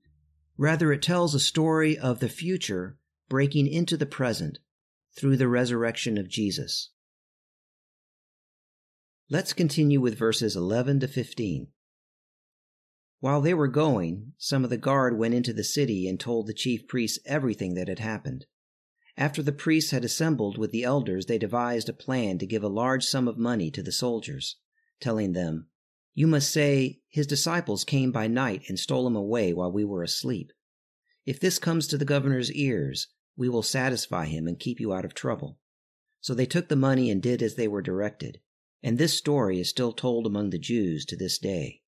Rather, 0.58 0.92
it 0.92 1.00
tells 1.00 1.34
a 1.34 1.40
story 1.40 1.96
of 1.96 2.18
the 2.18 2.28
future 2.28 2.98
breaking 3.28 3.68
into 3.68 3.96
the 3.96 4.04
present 4.04 4.58
through 5.16 5.36
the 5.36 5.48
resurrection 5.48 6.18
of 6.18 6.28
Jesus. 6.28 6.90
Let's 9.30 9.52
continue 9.52 10.00
with 10.00 10.18
verses 10.18 10.56
11 10.56 11.00
to 11.00 11.08
15. 11.08 11.68
While 13.20 13.40
they 13.40 13.54
were 13.54 13.68
going, 13.68 14.32
some 14.36 14.64
of 14.64 14.70
the 14.70 14.76
guard 14.76 15.16
went 15.16 15.34
into 15.34 15.52
the 15.52 15.64
city 15.64 16.08
and 16.08 16.18
told 16.18 16.46
the 16.46 16.54
chief 16.54 16.88
priests 16.88 17.18
everything 17.24 17.74
that 17.74 17.88
had 17.88 17.98
happened. 18.00 18.46
After 19.16 19.42
the 19.42 19.52
priests 19.52 19.90
had 19.90 20.04
assembled 20.04 20.58
with 20.58 20.70
the 20.70 20.84
elders, 20.84 21.26
they 21.26 21.38
devised 21.38 21.88
a 21.88 21.92
plan 21.92 22.38
to 22.38 22.46
give 22.46 22.62
a 22.62 22.68
large 22.68 23.04
sum 23.04 23.28
of 23.28 23.36
money 23.36 23.70
to 23.72 23.82
the 23.82 23.92
soldiers, 23.92 24.56
telling 25.00 25.32
them, 25.32 25.68
you 26.18 26.26
must 26.26 26.50
say, 26.50 26.98
His 27.08 27.28
disciples 27.28 27.84
came 27.84 28.10
by 28.10 28.26
night 28.26 28.64
and 28.66 28.76
stole 28.76 29.06
him 29.06 29.14
away 29.14 29.52
while 29.52 29.70
we 29.70 29.84
were 29.84 30.02
asleep. 30.02 30.50
If 31.24 31.38
this 31.38 31.60
comes 31.60 31.86
to 31.86 31.96
the 31.96 32.04
governor's 32.04 32.50
ears, 32.50 33.06
we 33.36 33.48
will 33.48 33.62
satisfy 33.62 34.24
him 34.24 34.48
and 34.48 34.58
keep 34.58 34.80
you 34.80 34.92
out 34.92 35.04
of 35.04 35.14
trouble. 35.14 35.60
So 36.20 36.34
they 36.34 36.44
took 36.44 36.66
the 36.66 36.74
money 36.74 37.08
and 37.08 37.22
did 37.22 37.40
as 37.40 37.54
they 37.54 37.68
were 37.68 37.82
directed. 37.82 38.40
And 38.82 38.98
this 38.98 39.14
story 39.14 39.60
is 39.60 39.68
still 39.68 39.92
told 39.92 40.26
among 40.26 40.50
the 40.50 40.58
Jews 40.58 41.04
to 41.04 41.16
this 41.16 41.38
day. 41.38 41.82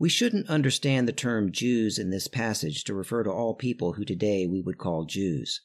We 0.00 0.08
shouldn't 0.08 0.50
understand 0.50 1.06
the 1.06 1.12
term 1.12 1.52
Jews 1.52 2.00
in 2.00 2.10
this 2.10 2.26
passage 2.26 2.82
to 2.82 2.94
refer 2.94 3.22
to 3.22 3.30
all 3.30 3.54
people 3.54 3.92
who 3.92 4.04
today 4.04 4.48
we 4.48 4.60
would 4.60 4.76
call 4.76 5.04
Jews. 5.04 5.60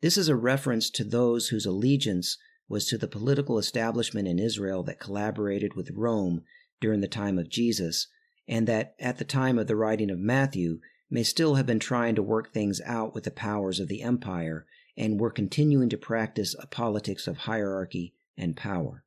This 0.00 0.16
is 0.16 0.30
a 0.30 0.36
reference 0.36 0.88
to 0.92 1.04
those 1.04 1.48
whose 1.48 1.66
allegiance 1.66 2.38
was 2.70 2.86
to 2.86 2.96
the 2.96 3.08
political 3.08 3.58
establishment 3.58 4.28
in 4.28 4.38
Israel 4.38 4.84
that 4.84 5.00
collaborated 5.00 5.74
with 5.74 5.90
Rome 5.90 6.44
during 6.80 7.00
the 7.00 7.08
time 7.08 7.36
of 7.36 7.50
Jesus, 7.50 8.06
and 8.46 8.66
that 8.68 8.94
at 9.00 9.18
the 9.18 9.24
time 9.24 9.58
of 9.58 9.66
the 9.66 9.76
writing 9.76 10.08
of 10.08 10.18
Matthew 10.18 10.78
may 11.10 11.24
still 11.24 11.56
have 11.56 11.66
been 11.66 11.80
trying 11.80 12.14
to 12.14 12.22
work 12.22 12.52
things 12.52 12.80
out 12.86 13.12
with 13.12 13.24
the 13.24 13.32
powers 13.32 13.80
of 13.80 13.88
the 13.88 14.02
empire 14.02 14.66
and 14.96 15.18
were 15.18 15.30
continuing 15.30 15.88
to 15.88 15.98
practice 15.98 16.54
a 16.60 16.66
politics 16.68 17.26
of 17.26 17.38
hierarchy 17.38 18.14
and 18.38 18.56
power. 18.56 19.02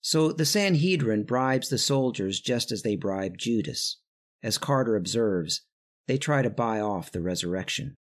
So 0.00 0.30
the 0.30 0.46
Sanhedrin 0.46 1.24
bribes 1.24 1.68
the 1.68 1.78
soldiers 1.78 2.40
just 2.40 2.70
as 2.70 2.82
they 2.82 2.94
bribed 2.94 3.40
Judas. 3.40 3.98
As 4.44 4.58
Carter 4.58 4.94
observes, 4.94 5.62
they 6.06 6.18
try 6.18 6.42
to 6.42 6.50
buy 6.50 6.80
off 6.80 7.10
the 7.10 7.20
resurrection. 7.20 7.96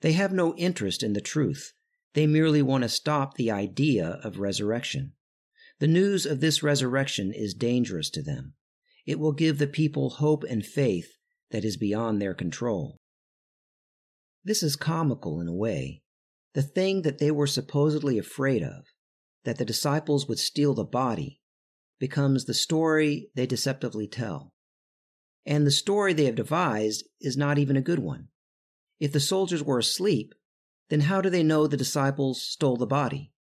They 0.00 0.12
have 0.12 0.32
no 0.32 0.54
interest 0.56 1.02
in 1.02 1.12
the 1.12 1.20
truth. 1.20 1.72
They 2.14 2.26
merely 2.26 2.62
want 2.62 2.82
to 2.82 2.88
stop 2.88 3.34
the 3.34 3.50
idea 3.50 4.20
of 4.24 4.38
resurrection. 4.38 5.12
The 5.78 5.86
news 5.86 6.26
of 6.26 6.40
this 6.40 6.62
resurrection 6.62 7.32
is 7.32 7.54
dangerous 7.54 8.10
to 8.10 8.22
them. 8.22 8.54
It 9.06 9.18
will 9.18 9.32
give 9.32 9.58
the 9.58 9.66
people 9.66 10.10
hope 10.10 10.44
and 10.44 10.64
faith 10.64 11.08
that 11.50 11.64
is 11.64 11.76
beyond 11.76 12.20
their 12.20 12.34
control. 12.34 12.98
This 14.44 14.62
is 14.62 14.76
comical 14.76 15.40
in 15.40 15.48
a 15.48 15.54
way. 15.54 16.02
The 16.54 16.62
thing 16.62 17.02
that 17.02 17.18
they 17.18 17.30
were 17.30 17.46
supposedly 17.46 18.18
afraid 18.18 18.62
of, 18.62 18.86
that 19.44 19.58
the 19.58 19.64
disciples 19.64 20.26
would 20.28 20.38
steal 20.38 20.74
the 20.74 20.84
body, 20.84 21.40
becomes 21.98 22.44
the 22.44 22.54
story 22.54 23.30
they 23.34 23.46
deceptively 23.46 24.08
tell. 24.08 24.52
And 25.46 25.66
the 25.66 25.70
story 25.70 26.12
they 26.12 26.24
have 26.24 26.34
devised 26.34 27.04
is 27.20 27.36
not 27.36 27.58
even 27.58 27.76
a 27.76 27.82
good 27.82 28.00
one. 28.00 28.28
If 28.98 29.12
the 29.12 29.20
soldiers 29.20 29.62
were 29.62 29.78
asleep, 29.78 30.34
then 30.90 31.00
how 31.00 31.20
do 31.20 31.30
they 31.30 31.42
know 31.42 31.66
the 31.66 31.76
disciples 31.76 32.42
stole 32.42 32.76
the 32.76 32.86
body? 32.86 33.32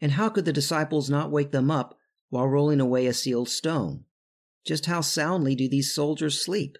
And 0.00 0.12
how 0.12 0.28
could 0.28 0.44
the 0.44 0.52
disciples 0.52 1.10
not 1.10 1.30
wake 1.30 1.52
them 1.52 1.70
up 1.70 1.98
while 2.30 2.48
rolling 2.48 2.80
away 2.80 3.06
a 3.06 3.12
sealed 3.12 3.48
stone? 3.48 4.04
Just 4.64 4.86
how 4.86 5.00
soundly 5.00 5.54
do 5.54 5.68
these 5.68 5.94
soldiers 5.94 6.42
sleep? 6.42 6.78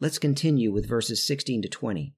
Let's 0.00 0.18
continue 0.18 0.72
with 0.72 0.88
verses 0.88 1.26
16 1.26 1.62
to 1.62 1.68
20. 1.68 2.14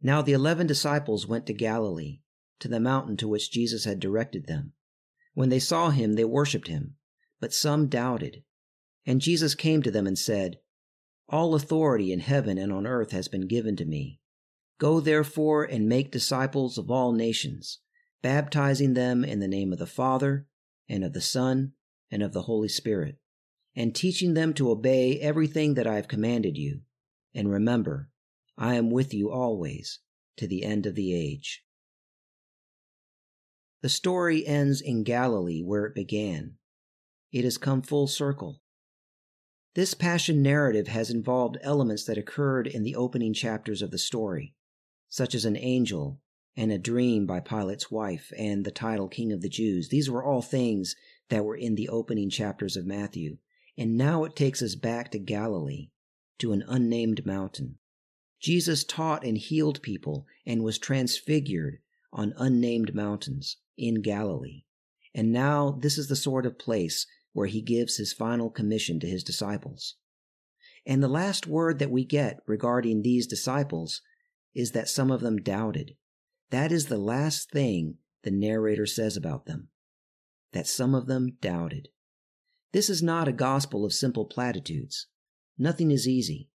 Now 0.00 0.22
the 0.22 0.32
eleven 0.32 0.66
disciples 0.66 1.26
went 1.26 1.46
to 1.46 1.52
Galilee, 1.52 2.20
to 2.60 2.68
the 2.68 2.80
mountain 2.80 3.16
to 3.18 3.28
which 3.28 3.50
Jesus 3.50 3.84
had 3.84 4.00
directed 4.00 4.46
them. 4.46 4.72
When 5.34 5.48
they 5.48 5.58
saw 5.58 5.90
him, 5.90 6.14
they 6.14 6.24
worshipped 6.24 6.68
him, 6.68 6.96
but 7.40 7.52
some 7.52 7.88
doubted. 7.88 8.42
And 9.06 9.20
Jesus 9.20 9.54
came 9.54 9.82
to 9.82 9.90
them 9.90 10.06
and 10.06 10.18
said, 10.18 10.58
all 11.28 11.54
authority 11.54 12.12
in 12.12 12.20
heaven 12.20 12.56
and 12.58 12.72
on 12.72 12.86
earth 12.86 13.10
has 13.12 13.28
been 13.28 13.46
given 13.46 13.76
to 13.76 13.84
me. 13.84 14.20
Go 14.78 15.00
therefore 15.00 15.64
and 15.64 15.88
make 15.88 16.10
disciples 16.10 16.78
of 16.78 16.90
all 16.90 17.12
nations, 17.12 17.80
baptizing 18.22 18.94
them 18.94 19.24
in 19.24 19.40
the 19.40 19.48
name 19.48 19.72
of 19.72 19.78
the 19.78 19.86
Father, 19.86 20.46
and 20.88 21.04
of 21.04 21.12
the 21.12 21.20
Son, 21.20 21.72
and 22.10 22.22
of 22.22 22.32
the 22.32 22.42
Holy 22.42 22.68
Spirit, 22.68 23.18
and 23.76 23.94
teaching 23.94 24.34
them 24.34 24.54
to 24.54 24.70
obey 24.70 25.18
everything 25.20 25.74
that 25.74 25.86
I 25.86 25.96
have 25.96 26.08
commanded 26.08 26.56
you. 26.56 26.80
And 27.34 27.50
remember, 27.50 28.08
I 28.56 28.74
am 28.74 28.90
with 28.90 29.12
you 29.12 29.30
always, 29.30 30.00
to 30.36 30.46
the 30.46 30.64
end 30.64 30.86
of 30.86 30.94
the 30.94 31.14
age. 31.14 31.64
The 33.82 33.88
story 33.88 34.46
ends 34.46 34.80
in 34.80 35.04
Galilee 35.04 35.62
where 35.62 35.84
it 35.84 35.94
began. 35.94 36.54
It 37.30 37.44
has 37.44 37.58
come 37.58 37.82
full 37.82 38.08
circle. 38.08 38.60
This 39.78 39.94
passion 39.94 40.42
narrative 40.42 40.88
has 40.88 41.08
involved 41.08 41.56
elements 41.62 42.02
that 42.06 42.18
occurred 42.18 42.66
in 42.66 42.82
the 42.82 42.96
opening 42.96 43.32
chapters 43.32 43.80
of 43.80 43.92
the 43.92 43.96
story, 43.96 44.52
such 45.08 45.36
as 45.36 45.44
an 45.44 45.56
angel 45.56 46.20
and 46.56 46.72
a 46.72 46.78
dream 46.78 47.26
by 47.26 47.38
Pilate's 47.38 47.88
wife 47.88 48.32
and 48.36 48.64
the 48.64 48.72
title 48.72 49.06
King 49.06 49.30
of 49.30 49.40
the 49.40 49.48
Jews. 49.48 49.88
These 49.88 50.10
were 50.10 50.24
all 50.24 50.42
things 50.42 50.96
that 51.28 51.44
were 51.44 51.54
in 51.54 51.76
the 51.76 51.88
opening 51.88 52.28
chapters 52.28 52.76
of 52.76 52.86
Matthew. 52.86 53.38
And 53.76 53.96
now 53.96 54.24
it 54.24 54.34
takes 54.34 54.62
us 54.62 54.74
back 54.74 55.12
to 55.12 55.18
Galilee, 55.20 55.90
to 56.40 56.50
an 56.50 56.64
unnamed 56.66 57.24
mountain. 57.24 57.78
Jesus 58.40 58.82
taught 58.82 59.24
and 59.24 59.38
healed 59.38 59.80
people 59.80 60.26
and 60.44 60.64
was 60.64 60.80
transfigured 60.80 61.78
on 62.12 62.34
unnamed 62.36 62.96
mountains 62.96 63.58
in 63.76 64.02
Galilee. 64.02 64.64
And 65.14 65.30
now 65.30 65.70
this 65.70 65.98
is 65.98 66.08
the 66.08 66.16
sort 66.16 66.46
of 66.46 66.58
place 66.58 67.06
where 67.32 67.46
he 67.46 67.62
gives 67.62 67.96
his 67.96 68.12
final 68.12 68.50
commission 68.50 68.98
to 69.00 69.06
his 69.06 69.22
disciples. 69.22 69.96
And 70.86 71.02
the 71.02 71.08
last 71.08 71.46
word 71.46 71.78
that 71.78 71.90
we 71.90 72.04
get 72.04 72.40
regarding 72.46 73.02
these 73.02 73.26
disciples 73.26 74.00
is 74.54 74.72
that 74.72 74.88
some 74.88 75.10
of 75.10 75.20
them 75.20 75.36
doubted. 75.36 75.96
That 76.50 76.72
is 76.72 76.86
the 76.86 76.98
last 76.98 77.50
thing 77.50 77.96
the 78.24 78.30
narrator 78.30 78.86
says 78.86 79.16
about 79.16 79.46
them. 79.46 79.68
That 80.52 80.66
some 80.66 80.94
of 80.94 81.06
them 81.06 81.36
doubted. 81.40 81.88
This 82.72 82.88
is 82.88 83.02
not 83.02 83.28
a 83.28 83.32
gospel 83.32 83.84
of 83.84 83.92
simple 83.92 84.24
platitudes. 84.24 85.06
Nothing 85.58 85.90
is 85.90 86.08
easy. 86.08 86.50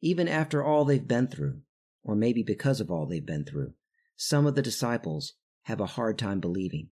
Even 0.00 0.28
after 0.28 0.62
all 0.62 0.84
they've 0.84 1.06
been 1.06 1.26
through, 1.28 1.60
or 2.02 2.14
maybe 2.14 2.42
because 2.42 2.80
of 2.80 2.90
all 2.90 3.06
they've 3.06 3.24
been 3.24 3.44
through, 3.44 3.74
some 4.16 4.46
of 4.46 4.54
the 4.54 4.62
disciples 4.62 5.34
have 5.62 5.80
a 5.80 5.86
hard 5.86 6.18
time 6.18 6.40
believing 6.40 6.90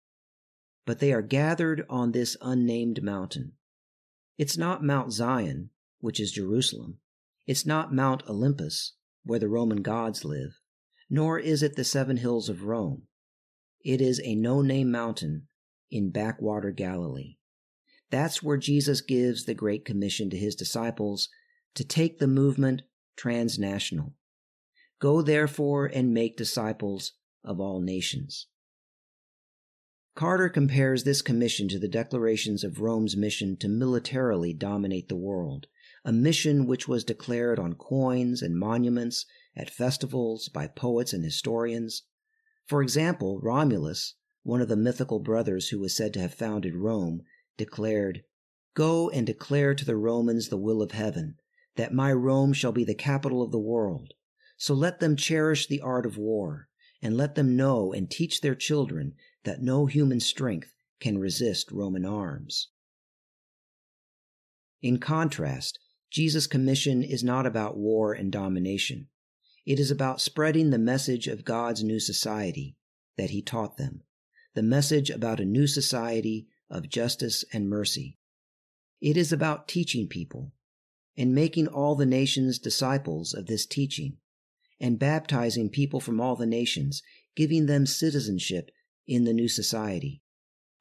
but 0.86 1.00
they 1.00 1.14
are 1.14 1.22
gathered 1.22 1.86
on 1.90 2.12
this 2.12 2.38
unnamed 2.42 3.04
mountain. 3.04 3.54
It's 4.38 4.58
not 4.58 4.84
Mount 4.84 5.12
Zion, 5.12 5.70
which 6.00 6.20
is 6.20 6.32
Jerusalem. 6.32 6.98
It's 7.46 7.66
not 7.66 7.94
Mount 7.94 8.24
Olympus, 8.28 8.94
where 9.24 9.40
the 9.40 9.50
Roman 9.50 9.82
gods 9.82 10.26
live, 10.26 10.60
nor 11.10 11.38
is 11.38 11.62
it 11.62 11.76
the 11.76 11.84
seven 11.84 12.18
hills 12.18 12.50
of 12.50 12.64
Rome. 12.64 13.04
It 13.84 14.02
is 14.02 14.22
a 14.24 14.36
no 14.36 14.62
name 14.62 14.92
mountain 14.92 15.48
in 15.90 16.12
backwater 16.12 16.72
Galilee. 16.72 17.38
That's 18.10 18.44
where 18.44 18.58
Jesus 18.58 19.02
gives 19.02 19.46
the 19.46 19.54
Great 19.54 19.86
Commission 19.86 20.30
to 20.30 20.38
his 20.38 20.56
disciples 20.56 21.30
to 21.76 21.84
take 21.84 22.20
the 22.20 22.28
movement 22.28 22.82
transnational. 23.16 24.14
Go 25.00 25.22
therefore 25.22 25.86
and 25.86 26.14
make 26.14 26.38
disciples 26.38 27.14
of 27.44 27.60
all 27.60 27.82
nations. 27.82 28.48
Carter 30.14 30.50
compares 30.50 31.04
this 31.04 31.22
commission 31.22 31.70
to 31.70 31.80
the 31.80 31.88
declarations 31.88 32.66
of 32.66 32.82
Rome's 32.82 33.16
mission 33.16 33.56
to 33.58 33.70
militarily 33.70 34.54
dominate 34.54 35.08
the 35.08 35.16
world, 35.16 35.68
a 36.04 36.12
mission 36.12 36.68
which 36.68 36.86
was 36.86 37.06
declared 37.06 37.58
on 37.58 37.76
coins 37.76 38.42
and 38.42 38.60
monuments, 38.60 39.26
at 39.56 39.70
festivals, 39.70 40.50
by 40.50 40.68
poets 40.68 41.14
and 41.14 41.24
historians. 41.24 42.04
For 42.66 42.82
example, 42.82 43.40
Romulus, 43.42 44.16
one 44.44 44.60
of 44.60 44.68
the 44.68 44.76
mythical 44.76 45.20
brothers 45.20 45.70
who 45.70 45.80
was 45.80 45.96
said 45.96 46.14
to 46.14 46.20
have 46.20 46.34
founded 46.34 46.76
Rome, 46.76 47.22
declared, 47.56 48.24
Go 48.74 49.10
and 49.10 49.26
declare 49.26 49.74
to 49.74 49.86
the 49.86 49.96
Romans 49.96 50.50
the 50.50 50.58
will 50.58 50.82
of 50.82 50.92
heaven, 50.92 51.38
that 51.78 51.94
my 51.94 52.12
Rome 52.12 52.52
shall 52.52 52.74
be 52.74 52.84
the 52.84 52.94
capital 52.94 53.42
of 53.42 53.52
the 53.52 53.60
world. 53.60 54.14
So 54.58 54.74
let 54.74 55.00
them 55.00 55.16
cherish 55.16 55.68
the 55.68 55.80
art 55.80 56.06
of 56.06 56.18
war, 56.18 56.68
and 57.02 57.16
let 57.16 57.36
them 57.36 57.56
know 57.56 57.94
and 57.94 58.12
teach 58.12 58.42
their 58.42 58.56
children 58.56 59.14
that 59.44 59.62
no 59.62 59.86
human 59.86 60.20
strength 60.20 60.74
can 61.00 61.18
resist 61.18 61.72
Roman 61.72 62.06
arms. 62.06 62.70
In 64.82 64.98
contrast, 64.98 65.80
Jesus' 66.10 66.48
commission 66.48 67.04
is 67.04 67.24
not 67.24 67.46
about 67.46 67.78
war 67.78 68.14
and 68.14 68.32
domination. 68.32 69.08
It 69.66 69.80
is 69.80 69.92
about 69.92 70.22
spreading 70.22 70.70
the 70.70 70.80
message 70.80 71.28
of 71.28 71.46
God's 71.46 71.84
new 71.84 72.00
society 72.00 72.76
that 73.18 73.30
he 73.30 73.42
taught 73.42 73.78
them, 73.78 74.02
the 74.56 74.64
message 74.64 75.10
about 75.10 75.40
a 75.40 75.46
new 75.46 75.68
society 75.68 76.48
of 76.70 76.90
justice 76.90 77.46
and 77.54 77.70
mercy. 77.70 78.18
It 79.00 79.18
is 79.18 79.32
about 79.32 79.68
teaching 79.68 80.08
people 80.08 80.54
and 81.18 81.36
making 81.36 81.68
all 81.68 81.96
the 81.96 82.06
nations 82.06 82.60
disciples 82.60 83.34
of 83.34 83.48
this 83.48 83.66
teaching 83.66 84.18
and 84.80 84.98
baptizing 84.98 85.70
people 85.70 86.00
from 86.00 86.20
all 86.20 86.36
the 86.36 86.46
nations, 86.46 87.04
giving 87.36 87.68
them 87.68 87.86
citizenship 87.86 88.72
in 89.08 89.24
the 89.24 89.34
new 89.34 89.48
society, 89.48 90.22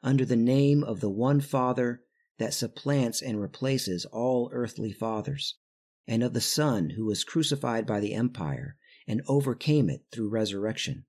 under 0.03 0.25
the 0.25 0.37
name 0.37 0.83
of 0.83 1.01
the 1.01 1.11
one 1.11 1.41
Father 1.41 2.03
that 2.39 2.55
supplants 2.55 3.21
and 3.21 3.41
replaces 3.41 4.05
all 4.07 4.51
earthly 4.53 4.93
fathers, 4.93 5.57
and 6.07 6.23
of 6.23 6.33
the 6.33 6.41
Son 6.41 6.91
who 6.91 7.05
was 7.05 7.25
crucified 7.25 7.87
by 7.87 8.01
the 8.01 8.15
empire 8.15 8.77
and 9.07 9.23
overcame 9.27 9.91
it 9.91 10.05
through 10.13 10.29
resurrection, 10.29 11.05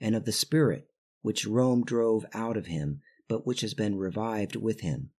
and 0.00 0.14
of 0.14 0.24
the 0.24 0.32
Spirit 0.32 0.88
which 1.22 1.46
Rome 1.46 1.84
drove 1.84 2.24
out 2.32 2.56
of 2.56 2.66
him, 2.66 3.02
but 3.28 3.46
which 3.46 3.60
has 3.60 3.74
been 3.74 3.96
revived 3.96 4.56
with 4.56 4.80
him, 4.80 5.10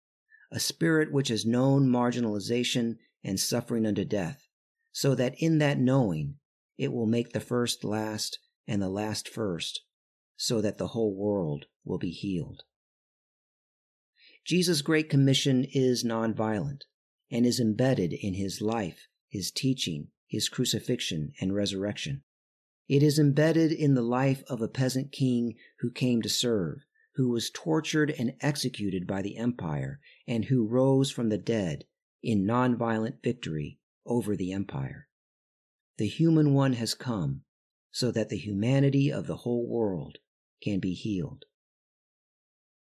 a 0.51 0.59
spirit 0.59 1.11
which 1.11 1.27
has 1.27 1.45
known 1.45 1.87
marginalization 1.87 2.97
and 3.23 3.39
suffering 3.39 3.85
unto 3.85 4.05
death, 4.05 4.47
so 4.91 5.13
that 5.15 5.35
in 5.37 5.57
that 5.59 5.77
knowing 5.77 6.39
it 6.77 6.91
will 6.91 7.05
make 7.05 7.31
the 7.31 7.39
first 7.39 7.83
last 7.83 8.39
and 8.67 8.81
the 8.81 8.89
last 8.89 9.27
first, 9.27 9.81
so 10.41 10.61
that 10.61 10.77
the 10.77 10.87
whole 10.87 11.13
world 11.13 11.65
will 11.83 11.97
be 11.97 12.11
healed. 12.11 12.63
Jesus' 14.45 14.81
Great 14.81 15.09
Commission 15.09 15.65
is 15.73 16.05
nonviolent 16.05 16.83
and 17.29 17.45
is 17.45 17.59
embedded 17.59 18.13
in 18.13 18.35
his 18.35 18.61
life, 18.61 19.09
his 19.27 19.51
teaching, 19.51 20.07
his 20.27 20.47
crucifixion, 20.47 21.33
and 21.41 21.53
resurrection. 21.53 22.23
It 22.87 23.03
is 23.03 23.19
embedded 23.19 23.73
in 23.73 23.95
the 23.95 24.01
life 24.01 24.41
of 24.47 24.61
a 24.61 24.69
peasant 24.69 25.11
king 25.11 25.55
who 25.79 25.91
came 25.91 26.21
to 26.21 26.29
serve, 26.29 26.85
who 27.15 27.29
was 27.29 27.51
tortured 27.53 28.09
and 28.17 28.35
executed 28.39 29.05
by 29.05 29.21
the 29.21 29.35
empire, 29.35 29.99
and 30.25 30.45
who 30.45 30.65
rose 30.65 31.11
from 31.11 31.27
the 31.27 31.37
dead 31.37 31.83
in 32.23 32.45
nonviolent 32.45 33.21
victory 33.21 33.77
over 34.05 34.37
the 34.37 34.53
empire. 34.53 35.09
The 35.97 36.07
human 36.07 36.53
one 36.53 36.73
has 36.73 36.93
come 36.93 37.41
so 37.91 38.09
that 38.11 38.29
the 38.29 38.37
humanity 38.37 39.11
of 39.11 39.27
the 39.27 39.37
whole 39.37 39.67
world 39.67 40.19
can 40.61 40.79
be 40.79 40.93
healed. 40.93 41.45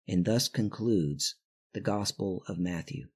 And 0.07 0.25
thus 0.25 0.49
concludes 0.49 1.37
the 1.73 1.81
Gospel 1.81 2.45
of 2.49 2.59
Matthew. 2.59 3.09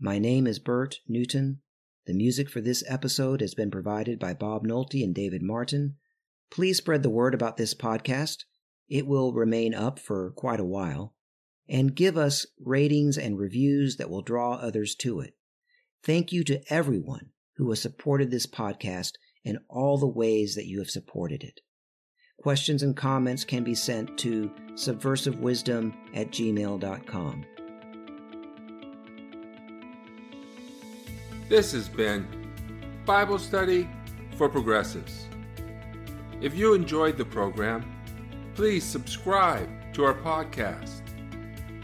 My 0.00 0.18
name 0.18 0.46
is 0.46 0.58
Bert 0.58 1.00
Newton. 1.06 1.60
The 2.06 2.14
music 2.14 2.50
for 2.50 2.60
this 2.60 2.82
episode 2.86 3.40
has 3.40 3.54
been 3.54 3.70
provided 3.70 4.18
by 4.18 4.34
Bob 4.34 4.66
Nolte 4.66 5.02
and 5.02 5.14
David 5.14 5.42
Martin. 5.42 5.96
Please 6.50 6.78
spread 6.78 7.02
the 7.02 7.10
word 7.10 7.32
about 7.32 7.56
this 7.56 7.74
podcast. 7.74 8.44
It 8.88 9.06
will 9.06 9.32
remain 9.32 9.74
up 9.74 9.98
for 9.98 10.30
quite 10.32 10.60
a 10.60 10.64
while. 10.64 11.14
And 11.68 11.94
give 11.94 12.18
us 12.18 12.46
ratings 12.62 13.16
and 13.16 13.38
reviews 13.38 13.96
that 13.96 14.10
will 14.10 14.20
draw 14.20 14.54
others 14.54 14.94
to 14.96 15.20
it. 15.20 15.34
Thank 16.02 16.32
you 16.32 16.44
to 16.44 16.60
everyone 16.68 17.30
who 17.56 17.70
has 17.70 17.80
supported 17.80 18.30
this 18.30 18.46
podcast 18.46 19.12
in 19.44 19.60
all 19.68 19.96
the 19.96 20.06
ways 20.06 20.54
that 20.56 20.66
you 20.66 20.80
have 20.80 20.90
supported 20.90 21.42
it. 21.42 21.60
Questions 22.42 22.82
and 22.82 22.96
comments 22.96 23.44
can 23.44 23.64
be 23.64 23.74
sent 23.74 24.18
to 24.18 24.50
subversivewisdom 24.74 25.94
at 26.14 26.30
gmail.com. 26.30 27.46
This 31.48 31.72
has 31.72 31.88
been 31.88 32.26
Bible 33.06 33.38
Study 33.38 33.88
for 34.36 34.48
Progressives. 34.48 35.26
If 36.40 36.54
you 36.54 36.74
enjoyed 36.74 37.16
the 37.16 37.24
program, 37.24 37.90
please 38.54 38.84
subscribe 38.84 39.68
to 39.94 40.04
our 40.04 40.14
podcast 40.14 41.02